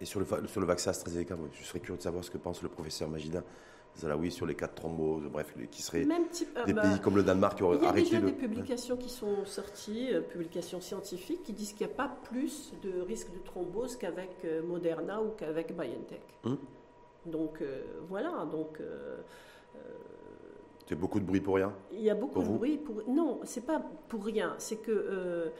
[0.00, 2.62] Et sur le, sur le vaccin AstraZeneca, je serais curieux de savoir ce que pense
[2.62, 3.42] le professeur Magida
[3.98, 7.24] Zalaoui sur les cas de thrombose, bref, qui seraient euh, des bah, pays comme le
[7.24, 8.08] Danemark qui auraient arrêté.
[8.08, 11.86] Il y a déjà des publications qui sont sorties, euh, publications scientifiques, qui disent qu'il
[11.86, 16.22] n'y a pas plus de risque de thrombose qu'avec euh, Moderna ou qu'avec BioNTech.
[16.44, 16.58] Hum.
[17.26, 17.62] Donc
[18.08, 18.80] voilà, donc
[20.86, 23.02] c'est beaucoup de bruit pour rien Il y a beaucoup de bruit pour...
[23.06, 24.54] Non, c'est pas pour rien.
[24.56, 25.50] C'est que euh,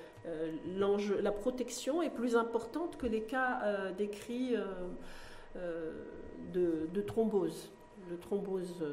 [1.20, 4.54] la protection est plus importante que les cas décrits
[6.54, 7.70] de, thrombose.
[8.10, 8.84] De thrombose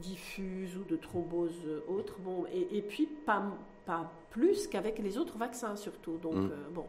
[0.00, 2.16] diffuse ou de thrombose autre.
[2.20, 3.44] Bon, et, puis, pas,
[3.86, 6.16] pas plus qu'avec les autres vaccins, surtout.
[6.18, 6.50] Donc, mmh.
[6.72, 6.86] bon,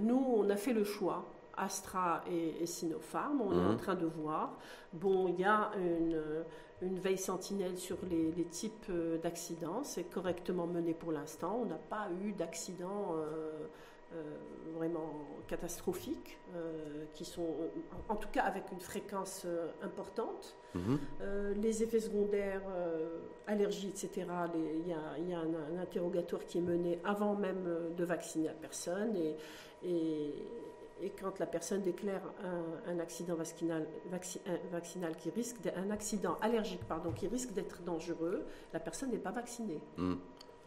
[0.00, 1.24] nous, on a fait le choix
[1.56, 3.40] Astra et, Sinopharm.
[3.40, 3.76] On est en mhm.
[3.76, 4.58] train de voir.
[4.92, 9.84] Bon, il y a une, veille sentinelle sur les, types euh, d'accidents.
[9.84, 11.60] C'est correctement mené pour l'instant.
[11.62, 13.66] On n'a pas eu d'accidents euh, euh,
[14.74, 15.12] vraiment
[15.48, 16.38] catastrophiques,
[17.12, 17.54] qui sont
[18.08, 19.46] en tout cas avec une fréquence
[19.82, 20.56] importante.
[20.74, 20.98] Mhm.
[21.60, 22.62] les effets secondaires,
[23.46, 28.54] allergies, etc., il y a, un, interrogatoire qui est mené avant même de vacciner la
[28.54, 29.14] personne.
[29.16, 29.36] et
[31.02, 32.22] et quand la personne déclare
[32.86, 33.86] un, accident vaccinal,
[34.70, 39.32] vaccinal qui risque, un accident allergique pardon, qui risque d'être dangereux, la personne n'est pas
[39.32, 39.80] vaccinée.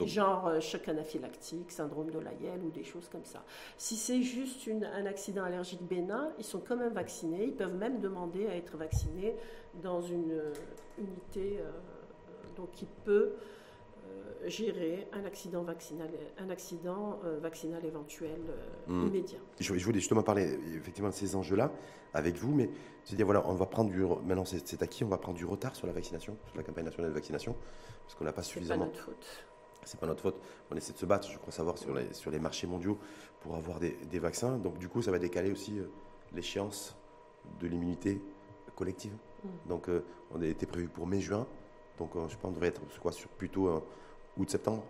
[0.03, 3.43] Genre euh, choc anaphylactique, syndrome de Lyell ou des choses comme ça.
[3.77, 7.45] Si c'est juste un accident allergique bénin, ils sont quand même vaccinés.
[7.45, 9.35] Ils peuvent même demander à être vaccinés
[9.81, 10.53] dans une euh,
[10.97, 11.71] unité euh,
[12.57, 13.33] donc qui peut
[14.45, 18.39] gérer un accident vaccinal, un accident vaccinal éventuel
[18.87, 19.07] hmm.
[19.07, 19.39] immédiat.
[19.59, 21.71] Je, voulais justement parler effectivement de ces enjeux-là
[22.13, 22.69] avec vous, mais
[23.03, 25.75] c'est dire voilà, on va prendre du maintenant c'est acquis, on va prendre du retard
[25.75, 27.55] sur la vaccination, sur la campagne nationale de vaccination,
[28.03, 28.85] parce qu'on n'a pas suffisamment.
[28.85, 29.45] Pas notre faute
[29.85, 30.35] c'est pas notre faute.
[30.71, 32.97] On essaie de se battre, je crois savoir, sur les, sur les marchés mondiaux
[33.41, 34.57] pour avoir des, vaccins.
[34.57, 35.85] Donc du coup, ça va décaler aussi euh,
[36.33, 36.95] l'échéance
[37.59, 38.21] de l'immunité
[38.75, 39.13] collective.
[39.43, 39.47] Mm.
[39.69, 41.47] Donc euh, on été prévu pour mai-juin.
[41.99, 43.83] Donc euh, je pense qu'on devrait être quoi, sur plutôt
[44.37, 44.83] août-septembre.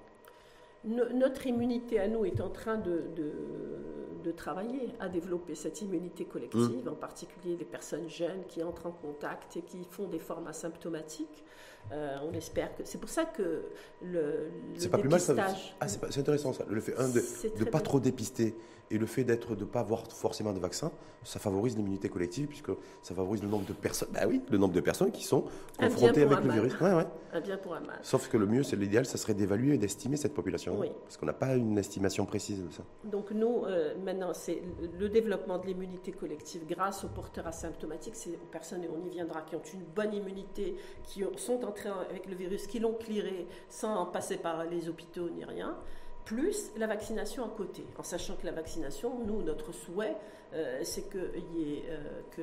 [0.85, 6.83] notre immunité à nous est en train de, de, travailler à développer cette immunité collective,
[6.83, 6.89] mm.
[6.89, 11.43] en particulier les personnes jeunes qui entrent en contact et qui font des formes asymptomatiques.
[11.91, 13.65] Euh, on espère que c'est pour ça que
[14.01, 15.35] le, c'est pas plus mal ça.
[15.79, 16.65] Ah, c'est intéressant ça.
[16.67, 17.21] Le fait un de
[17.59, 18.55] ne pas trop dépister
[18.91, 20.91] et le fait d'être de pas avoir forcément de vaccin,
[21.23, 22.71] ça favorise l'immunité collective puisque
[23.01, 24.09] ça favorise le nombre de personnes.
[24.13, 25.45] Bah oui, le nombre de personnes qui sont
[25.79, 26.79] confrontées avec le virus.
[26.79, 27.07] Ouais, ouais.
[27.33, 27.97] Un bien pour un mal.
[28.03, 30.91] Sauf que le mieux, c'est l'idéal, ça serait d'évaluer et d'estimer cette population, oui.
[31.03, 32.83] parce qu'on n'a pas une estimation précise de ça.
[33.03, 34.61] Donc nous, euh, maintenant, c'est
[34.99, 39.09] le développement de l'immunité collective grâce aux porteurs asymptomatiques, c'est aux personnes et on y
[39.09, 41.65] viendra qui ont une bonne immunité, qui sont
[42.09, 45.77] avec le virus, qui l'ont clearé sans passer par les hôpitaux ni rien
[46.25, 50.17] plus la vaccination à côté, en sachant que la vaccination, nous, notre souhait,
[50.53, 52.41] euh, c'est que, y ait, euh, que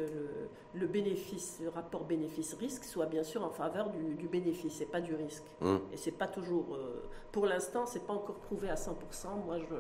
[0.75, 5.15] le, bénéfice, le rapport bénéfice-risque soit bien sûr en faveur du, bénéfice et pas du
[5.15, 5.45] risque.
[5.61, 5.77] Mmh.
[5.93, 8.93] Et c'est pas toujours, euh, pour l'instant, c'est pas encore prouvé à 100%.
[9.45, 9.75] Moi, je,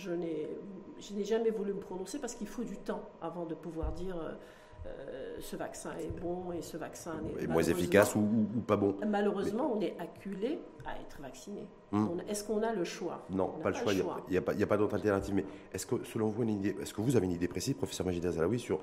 [0.00, 4.16] je n'ai jamais voulu me prononcer parce qu'il faut du temps avant de pouvoir dire
[4.86, 8.22] euh, ce vaccin est bon et ce vaccin est moins efficace ou,
[8.66, 8.96] pas bon.
[9.06, 11.66] Malheureusement, on est acculé à être vacciné.
[11.90, 12.20] Hmm.
[12.28, 13.24] Est-ce qu'on a le choix?
[13.30, 13.92] Non, pas le choix.
[13.92, 15.34] Il n'y a, a, pas, d'autre alternative.
[15.34, 18.58] Mais est-ce que, selon vous, est-ce que vous avez une idée précise, professeur Majid Azalaoui,
[18.58, 18.80] sur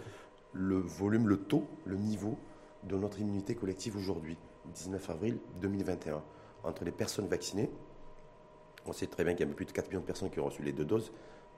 [0.53, 2.37] le volume, le taux, le niveau
[2.83, 4.37] de notre immunité collective aujourd'hui,
[4.73, 6.21] 19 avril 2021,
[6.63, 7.69] entre les personnes vaccinées
[8.85, 10.45] On sait très bien qu'il y a plus de 4 millions de personnes qui ont
[10.45, 11.11] reçu les deux doses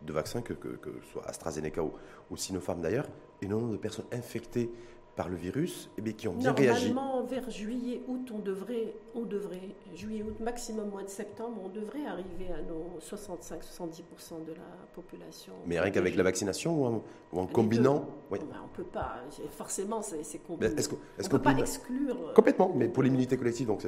[0.05, 1.93] de vaccins, que, que, que soit AstraZeneca ou,
[2.31, 3.07] ou Sinopharm d'ailleurs,
[3.41, 4.69] et le nombre de personnes infectées
[5.15, 6.91] par le virus et eh bien, qui ont bien réagi.
[6.91, 11.69] Normalement, vers juillet, août, on devrait, on devrait, juillet, août, maximum mois de septembre, on
[11.69, 15.53] devrait arriver à nos 65-70% de la population.
[15.67, 18.39] Mais rien qu'avec la vaccination ou en, ou en combinant oui.
[18.41, 19.17] On ne peut pas,
[19.51, 20.73] forcément, c'est compliqué.
[20.79, 22.33] Est-ce qu'on peut pas exclure.
[22.33, 23.85] Complètement, mais pour l'immunité collective, donc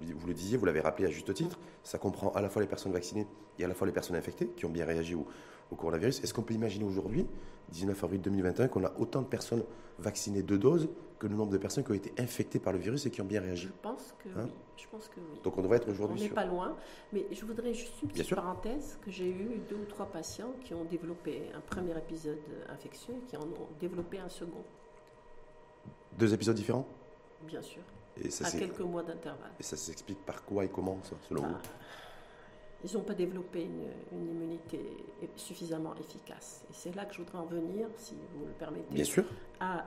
[0.00, 2.68] vous le disiez, vous l'avez rappelé à juste titre, ça comprend à la fois les
[2.68, 3.26] personnes vaccinées
[3.58, 5.14] et à la fois les personnes infectées qui ont bien réagi
[5.70, 6.22] au coronavirus.
[6.22, 7.26] Est-ce qu'on peut imaginer aujourd'hui,
[7.70, 9.64] 19 avril 2021, qu'on a autant de personnes
[9.98, 13.06] vaccinées de doses que le nombre de personnes qui ont été infectées par le virus
[13.06, 13.68] et qui ont bien réagi?
[13.68, 14.44] Je pense que hein?
[14.44, 14.50] oui.
[14.76, 15.40] Je pense que oui.
[15.42, 16.76] Donc on devrait être aujourd'hui On n'est pas loin.
[17.12, 20.74] Mais je voudrais juste une petite parenthèse que j'ai eu deux ou trois patients qui
[20.74, 24.64] ont développé un premier épisode infectieux et qui en ont développé un second.
[26.18, 26.86] Deux épisodes différents?
[27.46, 27.82] Bien sûr.
[28.22, 29.50] Et ça, à quelques mois d'intervalle.
[29.58, 31.58] Et ça s'explique par quoi et comment, ça, selon bah, vous?
[32.84, 34.78] Ils n'ont pas développé une, immunité
[35.36, 36.64] suffisamment efficace.
[36.70, 39.24] Et c'est là que je voudrais en venir, si vous le permettez, Bien sûr.
[39.58, 39.86] à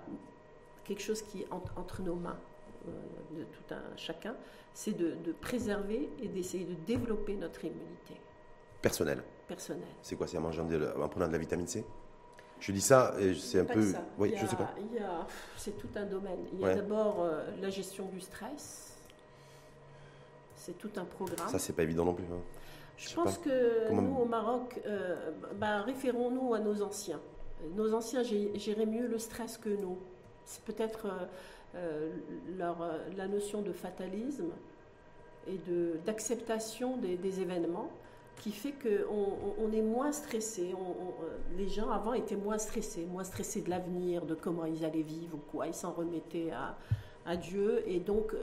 [0.83, 2.39] quelque chose qui est entre, nos mains,
[2.87, 2.91] euh,
[3.37, 4.35] de tout un chacun,
[4.73, 8.15] c'est de, préserver et d'essayer de développer notre immunité.
[8.81, 9.23] Personnelle.
[9.47, 9.87] Personnelle.
[10.01, 10.27] C'est quoi?
[10.27, 11.85] C'est en, en prenant de la vitamine C?
[12.59, 13.93] Je dis ça, et c'est un peu.
[14.17, 14.73] Oui, je sais pas.
[15.55, 16.39] C'est tout un domaine.
[16.53, 18.95] Il y a d'abord euh, la gestion du stress.
[20.55, 21.47] C'est tout un programme.
[21.49, 22.25] Ça, c'est pas évident non plus.
[22.25, 22.41] Hein.
[22.97, 27.19] Je, pense que nous, au Maroc, euh, bah, référons-nous à nos anciens.
[27.75, 29.97] Nos anciens géraient mieux le stress que nous.
[30.45, 31.25] C'est peut-être euh,
[31.75, 32.11] euh,
[32.57, 32.77] leur,
[33.15, 34.49] la notion de fatalisme
[35.47, 35.59] et
[36.05, 37.89] d'acceptation des, des, événements
[38.41, 40.73] qui fait qu'on on est moins stressé.
[41.55, 45.35] les gens avant étaient moins stressés, moins stressés de l'avenir, de comment ils allaient vivre
[45.35, 45.67] ou quoi.
[45.67, 46.75] Ils s'en remettaient à,
[47.25, 47.83] à, Dieu.
[47.87, 48.33] Et donc,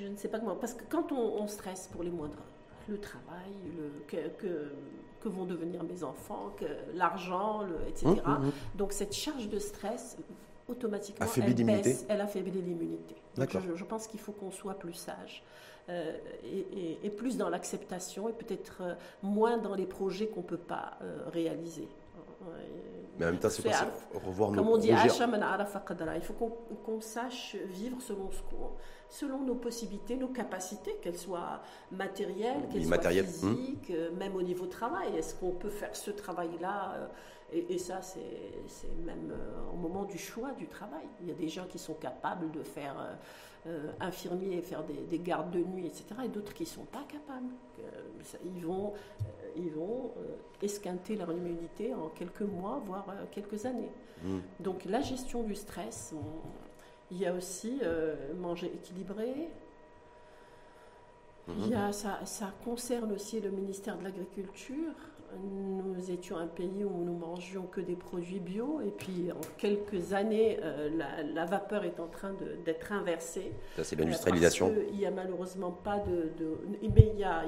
[0.00, 0.56] je ne sais pas comment.
[0.56, 2.42] Parce que quand on, stresse pour les moindres,
[2.88, 4.28] le travail, le, que,
[5.20, 8.06] que, vont devenir mes enfants, que l'argent, etc.
[8.06, 8.52] Hum, hum, hum.
[8.76, 10.16] Donc cette charge de stress,
[10.68, 13.14] automatiquement, elle baisse, elle affaiblit l'immunité.
[13.36, 15.44] Je, je, pense qu'il faut qu'on soit plus sage.
[15.90, 16.12] Euh,
[17.02, 20.98] et, plus dans l'acceptation et peut-être euh, moins dans les projets qu'on ne peut pas
[21.00, 21.88] euh, réaliser.
[23.18, 26.34] Mais en même temps, c'est pas revoir nos Comme on dit, il faut
[26.84, 28.30] qu'on sache vivre selon,
[29.08, 33.56] selon nos possibilités, nos capacités, qu'elles soient matérielles, qu'elles soient hum.
[33.56, 35.16] physiques, euh, même au niveau travail.
[35.16, 37.06] Est-ce qu'on peut faire ce travail-là euh,
[37.50, 39.32] et, ça, c'est même
[39.72, 41.06] au moment du choix du travail.
[41.22, 42.94] Il y a des gens qui sont capables de faire
[43.66, 46.04] euh, infirmiers, faire des, gardes de nuit, etc.
[46.24, 47.52] Et d'autres qui ne sont pas capables.
[48.44, 53.90] ils vont, euh, ils vont euh, esquinter leur immunité en quelques mois, voire quelques années.
[54.22, 54.38] Mmh.
[54.60, 56.14] Donc la gestion du stress,
[57.10, 57.80] il y a aussi
[58.38, 59.48] manger équilibré,
[61.48, 64.92] il y a, ça, ça, concerne aussi le ministère de l'Agriculture
[65.36, 70.12] nous étions un pays où nous mangions que des produits bio, et puis en quelques
[70.12, 70.90] années, euh,
[71.34, 73.52] la, vapeur est en train d'être inversée.
[73.76, 74.72] Ça, c'est l'industrialisation.
[74.90, 76.32] il n'y a malheureusement pas de.
[76.82, 77.44] mais il, y a,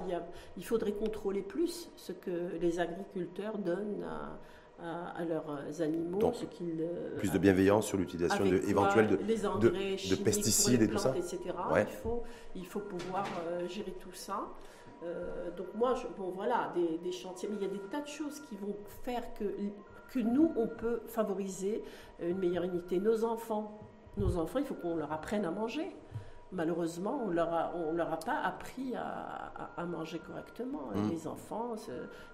[0.56, 4.04] il, faudrait contrôler plus ce que les agriculteurs donnent
[4.82, 6.32] à, leurs animaux.
[6.32, 11.14] ce euh, plus de bienveillance sur l'utilisation éventuelle de, de, pesticides et tout ça.
[11.16, 11.38] Etc.
[11.76, 12.22] Il, faut,
[12.54, 14.48] il faut pouvoir euh, gérer tout ça.
[15.02, 18.06] Euh, donc moi, je, bon voilà, des, chantiers, mais il y a des tas de
[18.06, 19.44] choses qui vont faire que,
[20.12, 21.82] que nous, on peut favoriser
[22.20, 22.98] une meilleure unité.
[22.98, 23.78] Nos enfants,
[24.16, 25.96] nos enfants, il faut qu'on leur apprenne à manger.
[26.52, 30.90] Malheureusement, on leur on leur a pas appris à, à, manger correctement.
[30.92, 31.08] Mmh.
[31.08, 31.76] Les enfants,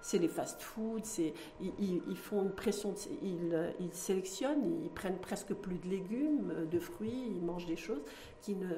[0.01, 1.21] c'est les fast-foods,
[1.61, 6.79] ils, ils, font une pression, ils, ils sélectionnent, ils prennent presque plus de légumes, de
[6.79, 8.01] fruits, ils mangent des choses
[8.41, 8.73] qui ne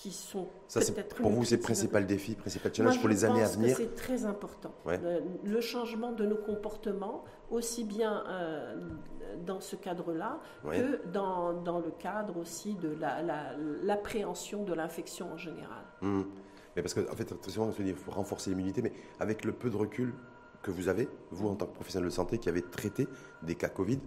[0.00, 0.80] qui sont Ça,
[1.16, 4.24] pour vous, c'est le principal défi, principal challenge pour les années à venir C'est très
[4.24, 4.72] important.
[5.44, 8.76] Le, changement de nos comportements, aussi bien euh,
[9.44, 12.96] dans ce cadre-là que dans, dans, le cadre aussi de
[13.82, 15.84] l'appréhension de l'infection en général.
[16.00, 16.26] Hum.
[16.74, 18.92] Mais parce qu'en en fait, très souvent, on se dit qu'il faut renforcer l'immunité, mais
[19.18, 20.14] avec le peu de recul
[20.62, 23.06] que vous avez, vous en tant que professionnel de santé qui avez traité
[23.42, 23.98] des cas Covid,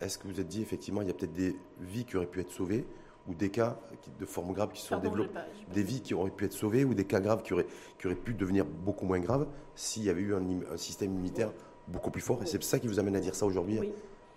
[0.00, 2.40] est-ce que vous êtes dit effectivement il y a peut-être des vies qui auraient pu
[2.40, 2.86] être sauvées
[3.28, 3.78] ou des cas
[4.18, 5.38] de formes graves qui sont développés,
[5.72, 7.66] des vies qui auraient pu être sauvées ou des cas graves qui auraient,
[7.98, 11.52] qui auraient pu devenir beaucoup moins graves s'il y avait eu un, système immunitaire
[11.86, 12.42] beaucoup plus fort.
[12.42, 13.92] Et c'est ça qui vous amène à dire ça aujourd'hui Oui,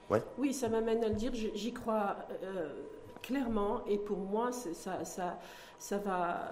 [0.09, 1.33] ouais oui ça m'amène à le dire.
[1.33, 2.69] J'y crois euh,
[3.21, 3.83] clairement.
[3.85, 5.39] Et pour moi, ça, ça,
[5.79, 6.51] ça, va,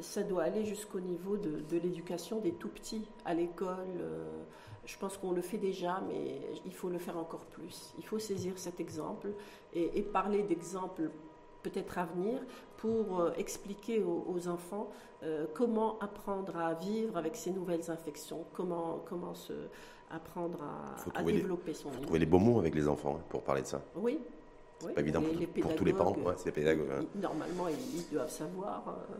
[0.00, 3.76] ça doit aller jusqu'au niveau de, de l'éducation des tout petits à l'école.
[4.00, 4.24] Euh,
[4.86, 7.94] je pense qu'on le fait déjà, mais il faut le faire encore plus.
[7.98, 9.28] Il faut saisir cet exemple
[9.72, 11.10] et, et parler d'exemples
[11.62, 12.40] peut-être à venir
[12.76, 14.90] pour euh, expliquer aux, enfants
[15.22, 19.52] euh, comment apprendre à vivre avec ces nouvelles infections, comment, comment se,
[20.10, 20.58] apprendre
[21.14, 23.62] à, développer son Il faut trouver les bons mots avec les enfants hein, pour parler
[23.62, 23.82] de ça.
[23.96, 24.18] Oui.
[24.78, 26.90] C'est pas évident pour, tous les parents, ouais, c'est pédagogues.
[26.90, 27.04] Hein.
[27.14, 29.14] Normalement, ils, doivent savoir euh,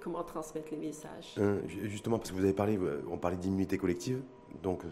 [0.00, 1.38] comment transmettre les messages.
[1.66, 2.78] justement, parce que vous avez parlé,
[3.10, 4.22] on parlait d'immunité collective,
[4.62, 4.84] donc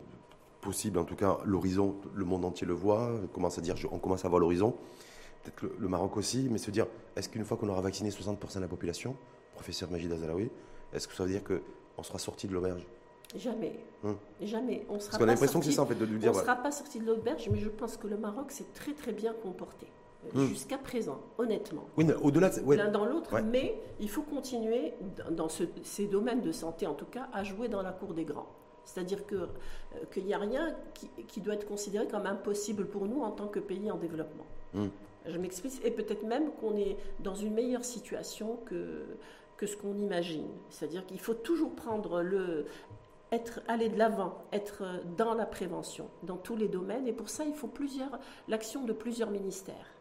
[0.60, 3.98] possible en tout cas, l'horizon, le monde entier le voit, on commence à dire, on
[3.98, 4.76] commence à voir l'horizon
[5.44, 8.60] peut-être le, Maroc aussi, mais se dire, est-ce qu'une fois qu'on aura vacciné 60% de
[8.60, 9.16] la population,
[9.54, 10.50] professeur Majid Azalaoui,
[10.92, 12.86] est-ce que ça veut dire qu'on sera sorti de l'auberge?
[13.36, 13.78] Jamais.
[14.04, 14.16] Hum.
[14.40, 14.86] Jamais.
[14.88, 16.30] On sera Parce qu'on a l'impression que c'est ça en fait de nous dire.
[16.32, 18.92] On ne sera pas sorti de l'auberge, mais je pense que le Maroc s'est très
[18.92, 19.86] très bien comporté.
[20.26, 20.48] Euh, hum.
[20.48, 21.84] Jusqu'à présent, honnêtement.
[21.96, 22.74] Oui, au-delà de...
[22.74, 24.94] L'un dans l'autre, mais il faut continuer,
[25.30, 28.48] dans ces domaines de santé en tout cas, à jouer dans la cour des grands.
[28.86, 29.46] C'est-à-dire euh,
[30.12, 33.48] qu'il n'y a rien qui, qui, doit être considéré comme impossible pour nous en tant
[33.48, 34.44] que pays en développement.
[34.74, 34.90] Hum.
[35.26, 39.06] Je m'explique, et peut-être même qu'on est dans une meilleure situation que,
[39.56, 40.48] que ce qu'on imagine.
[40.70, 42.66] C'est-à-dire qu'il faut toujours prendre le,
[43.32, 44.84] être, aller de l'avant, être
[45.16, 47.06] dans la prévention, dans tous les domaines.
[47.06, 49.94] Et pour ça, il faut plusieurs, l'action de plusieurs ministères.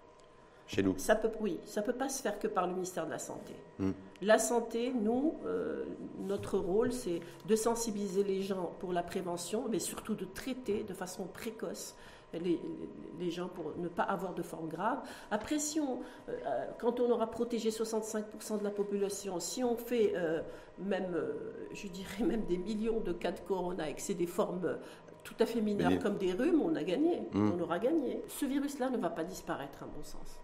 [0.65, 3.05] Chez nous ça peut, Oui, ça ne peut pas se faire que par le ministère
[3.05, 3.53] de la Santé.
[3.79, 3.91] Hmm.
[4.21, 5.83] La santé, nous, euh,
[6.19, 10.93] notre rôle, c'est de sensibiliser les gens pour la prévention, mais surtout de traiter de
[10.93, 11.95] façon précoce
[12.39, 14.99] les, gens pour ne pas avoir de forme grave.
[15.31, 20.13] Après, si on, euh, quand on aura protégé 65% de la population, si on fait
[20.15, 20.41] euh,
[20.79, 24.27] même, euh, je dirais même des millions de cas de corona et que c'est des
[24.27, 24.77] formes
[25.23, 27.21] tout à fait mineures comme des rhumes, on a gagné.
[27.31, 27.53] Hmm.
[27.57, 28.21] On aura gagné.
[28.27, 30.41] Ce virus-là ne va pas disparaître, à mon sens.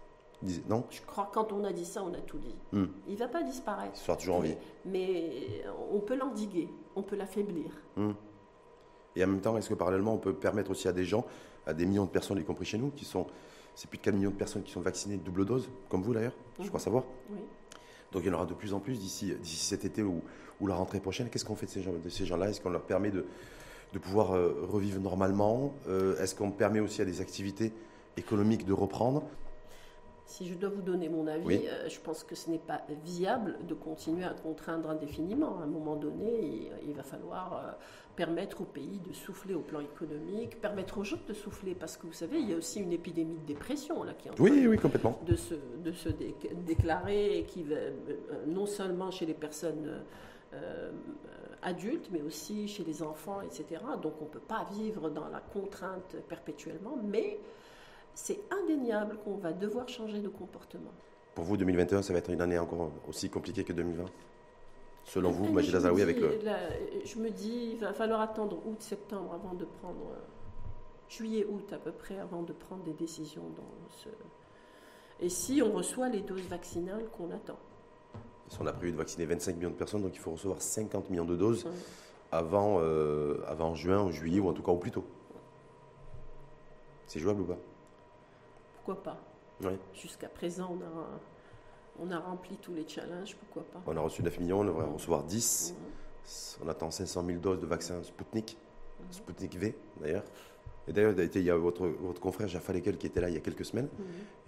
[0.70, 0.84] Non?
[0.88, 2.54] Je crois que quand on a dit ça, on a tout dit.
[2.72, 2.86] Hmm.
[3.06, 3.92] Il ne va pas disparaître.
[3.96, 4.56] Il sera toujours en vie.
[4.86, 7.70] Mais on peut l'endiguer, on peut l'affaiblir.
[7.96, 8.12] Hmm.
[9.16, 11.26] Et en même temps, est-ce que parallèlement, on peut permettre aussi à des gens
[11.70, 13.26] à des millions de personnes, y compris chez nous, qui sont,
[13.74, 16.12] c'est plus de 4 millions de personnes qui sont vaccinées de double dose, comme vous
[16.12, 17.04] d'ailleurs, je crois savoir.
[18.12, 20.20] Donc il y en aura de plus en plus d'ici, cet été ou,
[20.60, 21.28] ou, la rentrée prochaine.
[21.30, 21.92] Qu'est-ce qu'on fait de ces, gens,
[22.26, 22.50] gens-là?
[22.50, 23.24] Est-ce qu'on leur permet de,
[23.92, 25.72] de pouvoir euh, revivre normalement?
[25.88, 27.72] Euh, Est-ce qu'on permet aussi à des activités
[28.16, 29.22] économiques de reprendre?
[30.26, 33.58] Si je dois vous donner mon avis, euh, je pense que ce n'est pas viable
[33.66, 35.58] de continuer à contraindre indéfiniment.
[35.60, 37.76] À un moment donné, il, va falloir
[38.20, 42.06] permettre au pays de souffler au plan économique, permettre aux gens de souffler, parce que
[42.06, 44.66] vous savez, il y a aussi une épidémie de dépression là qui est en oui,
[44.66, 45.18] oui, complètement.
[45.24, 46.10] de se, de se
[46.66, 47.92] déclarer, et qui va euh,
[48.46, 50.02] non seulement chez les personnes
[51.62, 53.80] adultes, mais aussi chez les enfants, etc.
[54.02, 57.38] Donc on ne peut pas vivre dans la contrainte perpétuellement, mais
[58.14, 60.92] c'est indéniable qu'on va devoir changer de comportement.
[61.34, 64.04] Pour vous, 2021, ça va être une année encore aussi compliquée que 2020
[65.04, 66.38] Selon vous, Majid Azaoui, avec le...
[67.04, 70.12] je me dis, il va falloir attendre août-septembre avant de prendre...
[70.12, 70.20] Euh,
[71.10, 74.08] juillet-août à peu près, avant de prendre des décisions dans ce...
[75.20, 77.58] Et si on reçoit les doses vaccinales qu'on attend.
[78.58, 81.24] On a prévu de vacciner 25 millions de personnes, donc il faut recevoir 50 millions
[81.24, 81.66] de doses
[82.32, 85.04] avant, euh, avant juin ou juillet, ou en tout cas au plus tôt.
[87.06, 87.58] C'est jouable ou pas?
[88.76, 89.20] Pourquoi pas?
[89.92, 91.20] Jusqu'à présent, on a,
[91.98, 94.86] on a rempli tous les challenges, pourquoi pas On a reçu 9 millions, on devrait
[94.86, 95.74] en recevoir 10.
[96.62, 98.56] On attend 500 000 doses de vaccin Sputnik,
[99.10, 100.24] Sputnik V d'ailleurs.
[100.88, 103.38] Et d'ailleurs, il y a votre, votre confrère Jaffa Lekel qui était là il y
[103.38, 103.88] a quelques semaines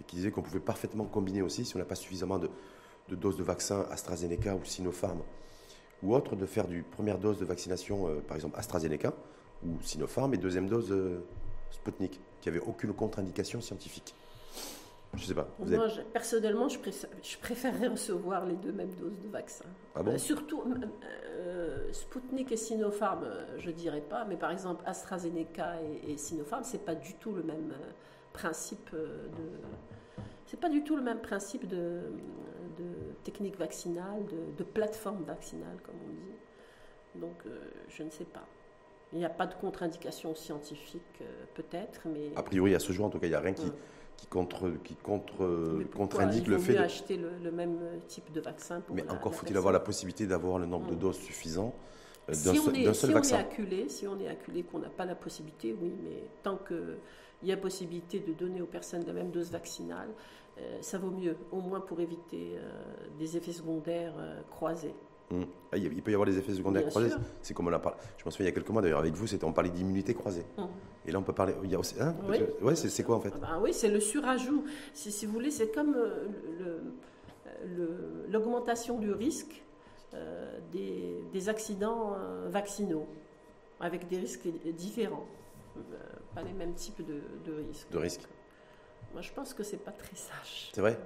[0.00, 2.48] et qui disait qu'on pouvait parfaitement combiner aussi, si on n'a pas suffisamment de,
[3.10, 5.20] doses de vaccin AstraZeneca ou Sinopharm
[6.02, 9.12] ou autre, de faire du première dose de vaccination, euh, par exemple AstraZeneca
[9.64, 11.22] ou Sinopharm, et deuxième dose euh,
[11.70, 14.14] Sputnik, qui n'avait aucune contre-indication scientifique.
[15.14, 15.46] Je sais pas.
[15.58, 16.78] Moi, personnellement, je,
[17.22, 19.66] je, préférerais recevoir les deux mêmes doses de vaccin.
[19.94, 20.86] Ah bon euh, surtout, euh,
[21.34, 23.26] euh, Sputnik et Sinopharm,
[23.58, 25.74] je dirais pas, mais par exemple, AstraZeneca
[26.06, 27.74] et, Sinopharm, c'est pas du tout le même
[28.32, 29.50] principe de.
[30.46, 32.00] C'est pas du tout le même principe de,
[32.78, 32.84] de
[33.22, 37.20] technique vaccinale, de, de, plateforme vaccinale, comme on dit.
[37.20, 37.44] Donc,
[37.88, 38.46] je ne sais pas.
[39.12, 41.22] Il n'y a pas de contre-indication scientifique,
[41.54, 42.32] peut-être, mais.
[42.36, 43.70] A priori, à ce jour, en tout cas, il n'y a rien qui
[44.22, 48.94] qui contre qui contre contre-indique le fait de acheter le, même type de vaccin pour
[48.94, 50.98] mais encore faut-il avoir la possibilité d'avoir le nombre de mm.
[50.98, 51.74] doses suffisant
[52.28, 53.36] euh, d'un seul, seul si vaccin.
[53.36, 56.56] On est acculé, si on est acculé qu'on n'a pas la possibilité, oui, mais tant
[56.56, 56.98] qu'il
[57.42, 60.08] y a possibilité de donner aux personnes la même dose vaccinale,
[60.58, 62.70] euh, ça vaut mieux, au moins pour éviter euh,
[63.18, 64.14] des effets secondaires
[64.50, 64.94] croisés.
[65.72, 67.10] Ah, il peut y avoir des effets secondaires croisés.
[67.40, 67.98] C'est comme on a parlé.
[68.18, 70.14] Je me souviens il y a quelques mois d'ailleurs avec vous, c'était on parlait d'immunité
[70.14, 70.44] croisée.
[70.56, 70.62] Mm.
[71.06, 71.54] Et là on peut parler.
[71.64, 71.94] Il y a aussi.
[72.00, 72.38] Hein, oui.
[72.60, 73.32] ouais, c'est quoi en fait?
[73.34, 74.64] Ah bah Oui, c'est le surajout.
[74.94, 75.96] Si, si, vous voulez, c'est comme
[77.78, 79.62] euh, l'augmentation du risque
[80.14, 83.06] euh, des, accidents euh, vaccinaux,
[83.80, 85.26] avec des risques différents,
[86.34, 87.90] pas les mêmes types de, de risques.
[87.90, 88.28] De risques.
[89.12, 90.70] Moi, je pense que c'est pas très sage.
[90.72, 90.98] C'est vrai?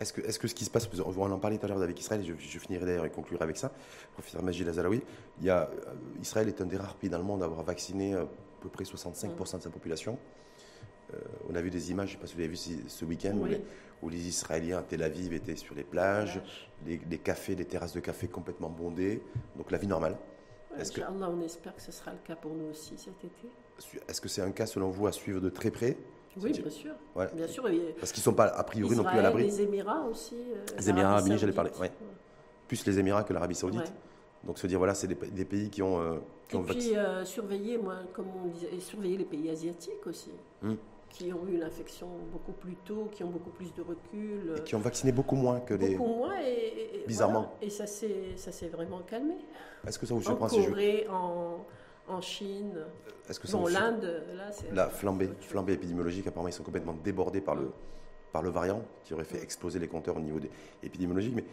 [0.00, 1.98] Est-ce que, est que, ce qui se passe, on en parlait tout à l'heure avec
[1.98, 3.72] Israël, je, je finirai d'ailleurs et conclurai avec ça,
[4.12, 5.02] professeur Majid Azalaoui,
[5.40, 7.62] il y a, euh, Israël est un des rares pays dans le monde à avoir
[7.62, 8.28] vacciné euh, à
[8.60, 10.18] peu près 65% de sa population.
[11.14, 11.18] Euh,
[11.48, 12.56] on a vu des images, je ne sais pas si vous avez vu
[12.88, 13.38] ce week-end,
[14.02, 16.42] où, les Israéliens à Tel Aviv étaient sur les plages,
[16.84, 19.22] les, cafés, les terrasses de café complètement bondées,
[19.56, 20.16] donc la vie normale.
[20.78, 23.48] Est-ce que, on espère que ce sera le cas pour nous aussi cet été.
[24.06, 25.96] Est-ce que c'est un cas, selon vous, à suivre de très près?
[26.42, 26.92] Oui, bien sûr.
[27.34, 27.64] bien sûr.
[27.98, 29.44] Parce qu'ils ne sont pas, a priori, non plus à l'abri.
[29.44, 30.34] Les Émirats aussi.
[30.34, 31.70] Euh, les Émirats j'allais parler.
[31.80, 31.90] Ouais.
[32.68, 33.92] Plus les Émirats que l'Arabie Saoudite.
[34.44, 36.00] Donc se dire, voilà, c'est des, pays qui ont.
[36.00, 36.18] Euh,
[36.48, 40.30] qui Et puis euh, surveiller, moi, comme on disait, surveiller les pays asiatiques aussi.
[40.62, 40.74] Hmm.
[41.08, 44.54] Qui ont eu l'infection beaucoup plus tôt, qui ont beaucoup plus de recul.
[44.58, 45.94] Et qui ont vacciné beaucoup moins que les.
[45.94, 47.04] Beaucoup moins et.
[47.06, 47.52] Bizarrement.
[47.62, 49.36] Et ça s'est vraiment calmé.
[49.86, 51.64] Est-ce que ça vous surprend En Corée, en
[52.08, 52.84] en Chine.
[53.28, 54.72] Est-ce que bon, l'Inde, là, c'est.
[54.72, 57.70] La flambée, flambée épidémiologique, apparemment, ils sont complètement débordés par le,
[58.32, 60.50] par le variant qui aurait fait exploser les compteurs au niveau des
[60.82, 61.34] épidémiologiques.
[61.34, 61.44] Mais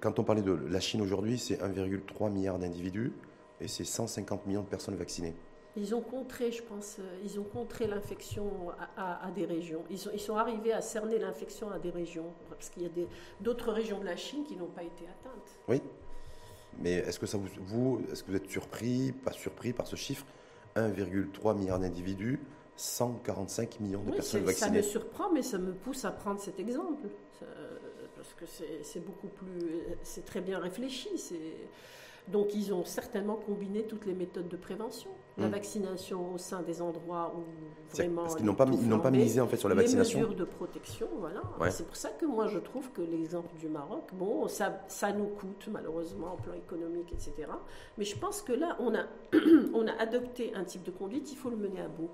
[0.00, 3.12] quand on parlait de la Chine aujourd'hui, c'est 1,3 milliard d'individus
[3.60, 5.34] et c'est 150 millions de personnes vaccinées.
[5.76, 8.48] Ils ont contré, je pense, euh, ils ont contré l'infection
[8.96, 9.82] à, des régions.
[9.90, 12.90] Ils sont, ils sont arrivés à cerner l'infection à des régions, parce qu'il y a
[13.40, 15.58] d'autres régions de la Chine qui n'ont pas été atteintes.
[15.66, 15.82] Oui,
[16.80, 19.96] mais est-ce que ça vous, vous est-ce que vous êtes surpris, pas surpris par ce
[19.96, 20.26] chiffre?
[20.76, 22.40] 1,3 milliard d'individus,
[22.76, 24.70] 145 millions de personnes vaccinées.
[24.70, 27.08] Ça me surprend, mais ça me pousse à prendre cet exemple.
[28.16, 28.44] parce que
[28.82, 29.82] c'est beaucoup plus.
[30.02, 31.08] C'est très bien réfléchi.
[32.28, 35.10] Donc, ils ont certainement combiné toutes les méthodes de prévention.
[35.36, 35.50] La hmm.
[35.50, 37.42] vaccination au sein des endroits où
[37.92, 38.22] vraiment.
[38.22, 40.20] Parce qu'ils n'ont pas, ils n'ont pas misé en fait sur la vaccination.
[40.20, 41.42] Les mesures de protection, voilà.
[41.70, 45.26] C'est pour ça que moi je trouve que l'exemple du Maroc, bon, ça, ça nous
[45.26, 47.48] coûte malheureusement en plan économique, etc.
[47.98, 49.06] Mais je pense que là, on a,
[49.74, 52.10] on a adopté un type de conduite, il faut le mener à bout.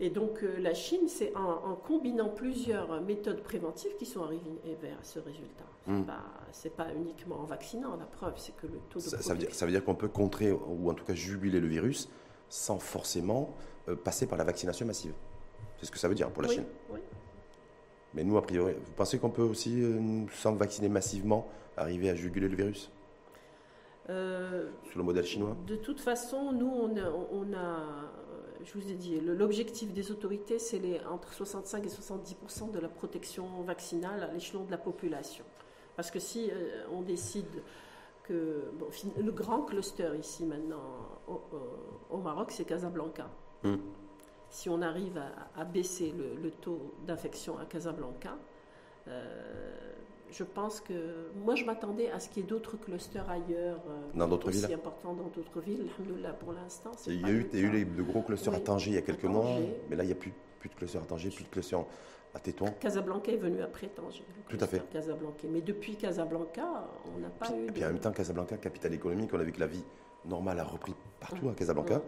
[0.00, 4.98] Et donc euh, la Chine, c'est en, combinant plusieurs méthodes préventives qui sont arrivées vers
[5.02, 5.64] ce résultat.
[5.84, 6.04] Ce n'est hmm.
[6.04, 9.54] pas, pas, uniquement en vaccinant, la preuve, c'est que le taux de ça, veut dire,
[9.54, 12.08] ça veut dire qu'on peut contrer, ou en tout cas jubiler le virus,
[12.48, 13.54] sans forcément
[13.88, 15.14] euh, passer par la vaccination massive.
[15.78, 16.64] C'est ce que ça veut dire pour la Chine.
[16.90, 17.00] Oui.
[18.14, 19.82] Mais nous, a priori, vous pensez qu'on peut aussi,
[20.34, 22.90] sans vacciner massivement, arriver à juguler le virus?
[24.10, 25.56] Euh, Sur le modèle chinois?
[25.66, 27.82] De toute façon, nous, on a,
[28.64, 33.62] je vous ai dit, l'objectif des autorités, c'est entre 65 et 70% de la protection
[33.62, 35.44] vaccinale à l'échelon de la population.
[35.96, 37.62] Parce que si euh, on décide
[38.24, 38.72] que
[39.18, 40.80] le grand cluster ici maintenant
[42.10, 43.28] au, Maroc, c'est Casablanca.
[43.64, 43.76] Hmm.
[44.48, 45.20] Si on arrive
[45.56, 48.36] à, baisser le, taux d'infection à Casablanca,
[49.08, 49.92] euh,
[50.32, 54.00] je pense que moi je m'attendais à ce qu'il y ait d'autres clusters ailleurs, euh,
[54.14, 55.86] dans d'autres villes, aussi importants dans d'autres villes.
[56.40, 58.98] Pour l'instant, il y a eu, eu les, de gros clusters à Tanger il y
[58.98, 59.58] a quelques mois,
[59.88, 61.84] mais là il n'y a plus, plus de clusters à Tanger, plus de clusters
[62.34, 62.72] à Tétouan.
[62.80, 64.24] Casablanca est venu après Tanger.
[64.48, 64.82] Tout à fait.
[64.90, 65.46] Casablanca.
[65.50, 67.68] Mais depuis Casablanca, on n'a pas eu.
[67.68, 69.84] Et puis en même temps, Casablanca, capitale économique, on a vu que la vie
[70.24, 72.00] normale a repris partout à Casablanca.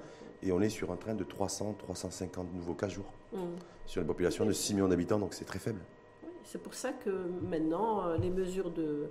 [0.42, 3.06] Et on est sur un train de 300, 350 nouveaux cas jour.
[3.32, 3.38] Mmh.
[3.86, 5.80] Sur une population de 6 millions d'habitants, donc c'est très faible.
[6.44, 7.10] C'est pour ça que
[7.48, 9.08] maintenant, euh, les mesures de,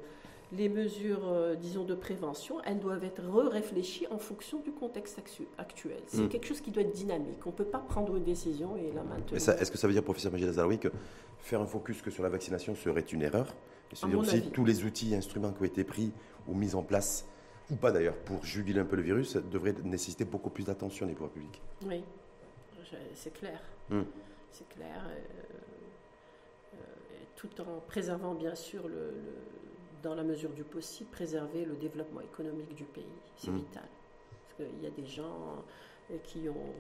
[0.52, 5.20] les mesures, euh, disons, de prévention, elles doivent être réfléchies en fonction du contexte
[5.58, 5.98] actuel.
[6.08, 6.30] C'est hmm.
[6.30, 7.46] quelque chose qui doit être dynamique.
[7.46, 9.36] On ne peut pas prendre une décision et la maintenir.
[9.36, 10.90] Est-ce que ça veut dire, professeur Magid Azaroui, que
[11.40, 13.48] faire un focus que sur la vaccination serait une erreur?
[13.92, 16.12] C'est-à-dire aussi tous les outils et instruments qui ont été pris
[16.48, 17.26] ou mis en place,
[17.70, 21.14] ou pas d'ailleurs, pour juguler un peu le virus, devraient nécessiter beaucoup plus d'attention des
[21.14, 21.62] pouvoirs publics.
[21.86, 22.04] Oui,
[23.14, 23.60] c'est clair.
[23.90, 24.04] Hmm.
[24.52, 25.04] C'est clair.
[25.06, 26.78] Euh,
[27.36, 29.14] tout en préservant bien sûr, le,
[30.02, 33.06] dans la mesure du possible, préserver le développement économique du pays.
[33.38, 33.58] C'est mmh.
[33.58, 33.90] vital.
[34.32, 35.64] Parce qu'il y a des gens
[36.12, 36.74] euh, qui, ont,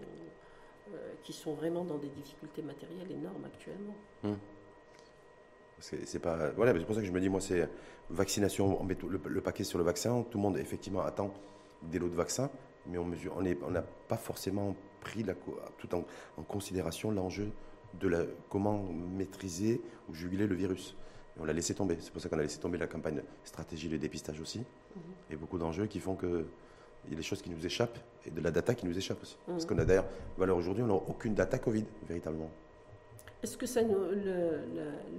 [0.94, 3.96] euh, qui sont vraiment dans des difficultés matérielles énormes actuellement.
[4.24, 4.34] Mmh.
[5.80, 7.68] C'est pas voilà, c'est pour ça que je me dis moi c'est
[8.10, 11.34] vaccination, on met le, paquet sur le vaccin, tout le monde effectivement attend
[11.82, 12.50] des lots de vaccins,
[12.86, 15.34] mais on mesure, on n'a pas forcément pris la,
[15.78, 16.06] tout en,
[16.38, 17.52] en considération l'enjeu
[18.00, 18.84] de la, comment
[19.18, 20.96] maîtriser ou juguler le virus.
[21.40, 21.98] on l'a laissé tomber.
[22.00, 24.60] C'est pour ça qu'on a laissé tomber la campagne stratégie de dépistage aussi.
[24.60, 25.02] Mhm.
[25.32, 26.46] Et beaucoup d'enjeux qui font que
[27.06, 29.22] il y a des choses qui nous échappent et de la data qui nous échappe
[29.22, 29.38] aussi.
[29.48, 29.54] Mhm.
[29.54, 30.06] Parce qu'on a d'ailleurs,
[30.38, 32.50] valeur aujourd'hui, on n'a aucune data Covid, véritablement.
[33.42, 34.16] Est-ce que ça, le,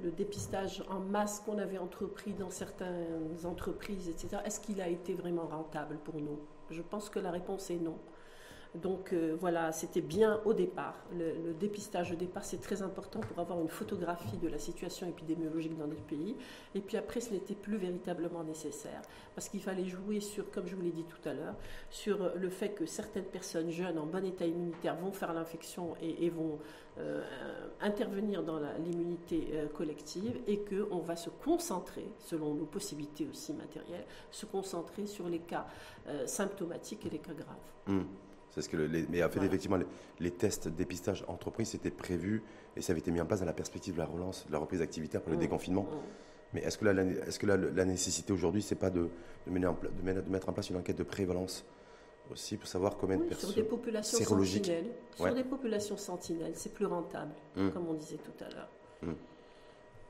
[0.03, 5.13] le, dépistage en masse qu'on avait entrepris dans certaines entreprises, etc., est-ce qu'il a été
[5.13, 6.39] vraiment rentable pour nous?
[6.71, 7.99] Je pense que la réponse est non.
[8.75, 10.97] Donc euh, voilà, c'était bien au départ.
[11.17, 15.79] Le, dépistage au départ, c'est très important pour avoir une photographie de la situation épidémiologique
[15.79, 16.37] dans notre pays.
[16.75, 19.03] Et puis après, ce n'était plus véritablement nécessaire
[19.37, 21.55] parce qu'il fallait jouer sur, comme je vous l'ai dit tout à l'heure,
[21.91, 26.29] sur le fait que certaines personnes jeunes en bon état immunitaire vont faire l'infection et,
[26.31, 26.59] vont
[26.99, 27.23] euh,
[27.81, 34.07] intervenir dans l'immunité euh, collective et qu'on va se concentrer, selon nos possibilités aussi matérielles,
[34.33, 35.67] se concentrer sur les cas
[36.27, 37.57] symptomatiques et les cas graves.
[37.87, 38.03] Mmh.
[38.55, 38.77] C'est ce que
[39.11, 39.79] mais en fait, effectivement,
[40.21, 42.41] les, tests dépistage entreprise c'était prévu
[42.77, 44.59] et ça avait été mis en place dans la perspective de la relance, de la
[44.59, 45.41] reprise activitaire pour le mmh.
[45.41, 45.83] déconfinement.
[45.83, 45.97] Mmh.
[46.55, 49.09] Mais est-ce que, là, est-ce que la nécessité aujourd'hui, c'est pas de,
[49.47, 51.65] de, mener en, de, mettre en place une enquête de prévalence
[52.31, 54.87] aussi pour savoir combien de personnes sur des populations sentinelles,
[55.17, 57.71] sur des populations sentinelles, c'est plus rentable, mmh.
[57.71, 58.71] comme on disait tout à l'heure.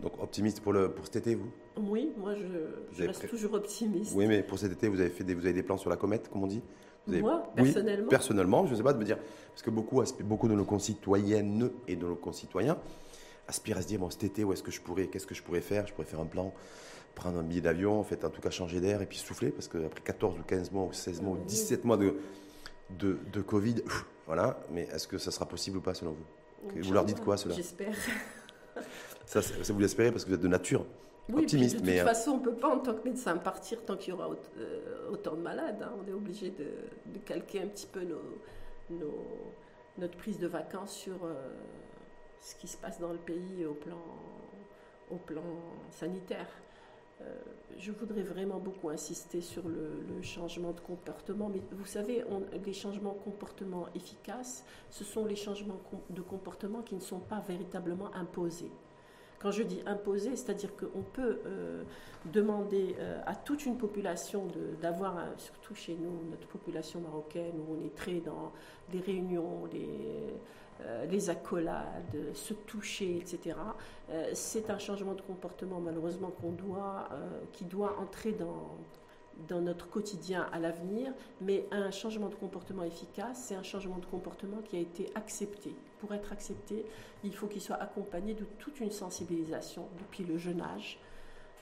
[0.01, 1.51] Donc optimiste pour, le, pour cet été, vous?
[1.79, 2.45] Oui, moi je,
[2.93, 4.13] je reste toujours optimiste.
[4.15, 5.97] Oui, mais pour cet été, vous avez, fait des, vous avez des plans sur la
[5.97, 6.63] comète, comme on dit?
[7.07, 9.19] Moi, personnellement Personnellement, je ne sais pas, de me dire,
[9.51, 12.79] parce que beaucoup, beaucoup de nos concitoyennes et de nos concitoyens
[13.49, 15.43] aspirent à se dire, bon, cet été, où est-ce que je pourrais, qu'est-ce que je
[15.43, 15.87] pourrais faire?
[15.87, 16.53] Je pourrais faire un plan,
[17.15, 19.69] prendre un billet d'avion, en fait, en tout cas changer d'air et puis souffler, parce
[19.69, 22.17] qu'après 14 ou 15 mois, ou 16 mois, ou 17 mois de,
[22.99, 23.77] de, de Covid,
[24.27, 26.81] voilà, mais est-ce que ça sera possible ou pas selon vous?
[26.81, 27.55] Vous leur dites quoi, cela?
[27.55, 27.95] J'espère.
[29.27, 30.87] ça, ça, vous l'espérez parce que vous êtes de nature
[31.31, 31.77] oui, optimiste.
[31.77, 34.13] de toute euh, façon, on ne peut pas, en tant que médecin, partir tant qu'il
[34.13, 35.83] y aura euh, autant de malades.
[35.83, 35.93] Hein.
[36.03, 39.25] On est obligé de, calquer un petit peu nos,
[39.97, 41.35] notre prise de vacances sur euh,
[42.41, 44.03] ce qui se passe dans le pays au plan,
[45.11, 45.43] au plan
[45.91, 46.49] sanitaire.
[47.79, 51.49] je voudrais vraiment beaucoup insister sur le, changement de comportement.
[51.49, 52.23] Mais vous savez,
[52.67, 57.43] les changements de comportement efficaces, ce sont les changements de comportement qui ne sont pas
[57.49, 58.71] véritablement imposés.
[59.45, 61.83] Quand je dis imposer, c'est-à-dire qu'on peut euh,
[62.25, 64.49] demander euh, à toute une population
[64.81, 68.53] d'avoir, surtout chez nous, notre population marocaine, où on est très dans
[68.91, 70.33] les réunions, les,
[70.87, 73.55] euh, accolades, se toucher, etc.
[74.33, 77.11] c'est un changement de comportement malheureusement qu'on doit,
[77.53, 83.57] qui doit entrer dans notre quotidien à l'avenir, mais un changement de comportement efficace, c'est
[83.57, 85.75] un changement de comportement qui a été accepté.
[86.01, 86.85] Pour être accepté,
[87.23, 90.99] il faut qu'il soit accompagné de toute une sensibilisation depuis le jeune âge,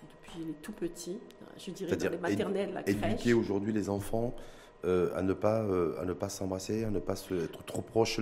[0.02, 1.20] depuis les tout petits,
[1.58, 2.96] je dirais dans les maternelles, la crèche.
[2.96, 4.34] Éduquer aujourd'hui les enfants
[4.84, 7.82] euh, à ne pas, euh, à ne pas s'embrasser, à ne pas se, être trop
[7.82, 8.18] proches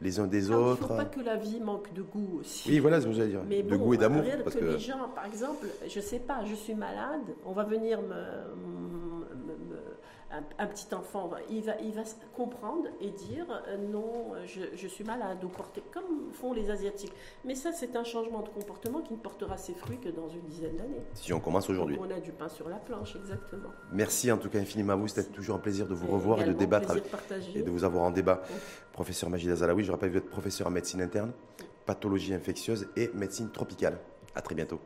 [0.00, 0.78] les, uns des autres.
[0.78, 2.70] Il ne faut pas que la vie manque de goût aussi.
[2.70, 3.42] Oui, voilà ce que j'allais dire.
[3.46, 4.22] Mais de goût et d'amour.
[4.42, 7.64] Parce que, les gens, par exemple, je ne sais pas, je suis malade, on va
[7.64, 9.27] venir me
[10.30, 12.02] un, petit enfant, il va, il va
[12.36, 17.12] comprendre et dire euh, non, je, suis malade ou porter, comme font les Asiatiques.
[17.44, 20.42] Mais ça, c'est un changement de comportement qui ne portera ses fruits que dans une
[20.42, 21.02] dizaine d'années.
[21.14, 21.98] Si on commence aujourd'hui.
[21.98, 23.70] On a du pain sur la planche, exactement.
[23.92, 25.08] Merci en tout cas infiniment à vous.
[25.08, 26.96] C'était toujours un plaisir de vous revoir et de débattre
[27.54, 28.42] et de vous avoir en débat.
[28.92, 31.32] Professeur Majid Azalaoui, je rappelle vous êtes professeur en médecine interne,
[31.86, 33.98] pathologie infectieuse et médecine tropicale.
[34.34, 34.78] À très bientôt.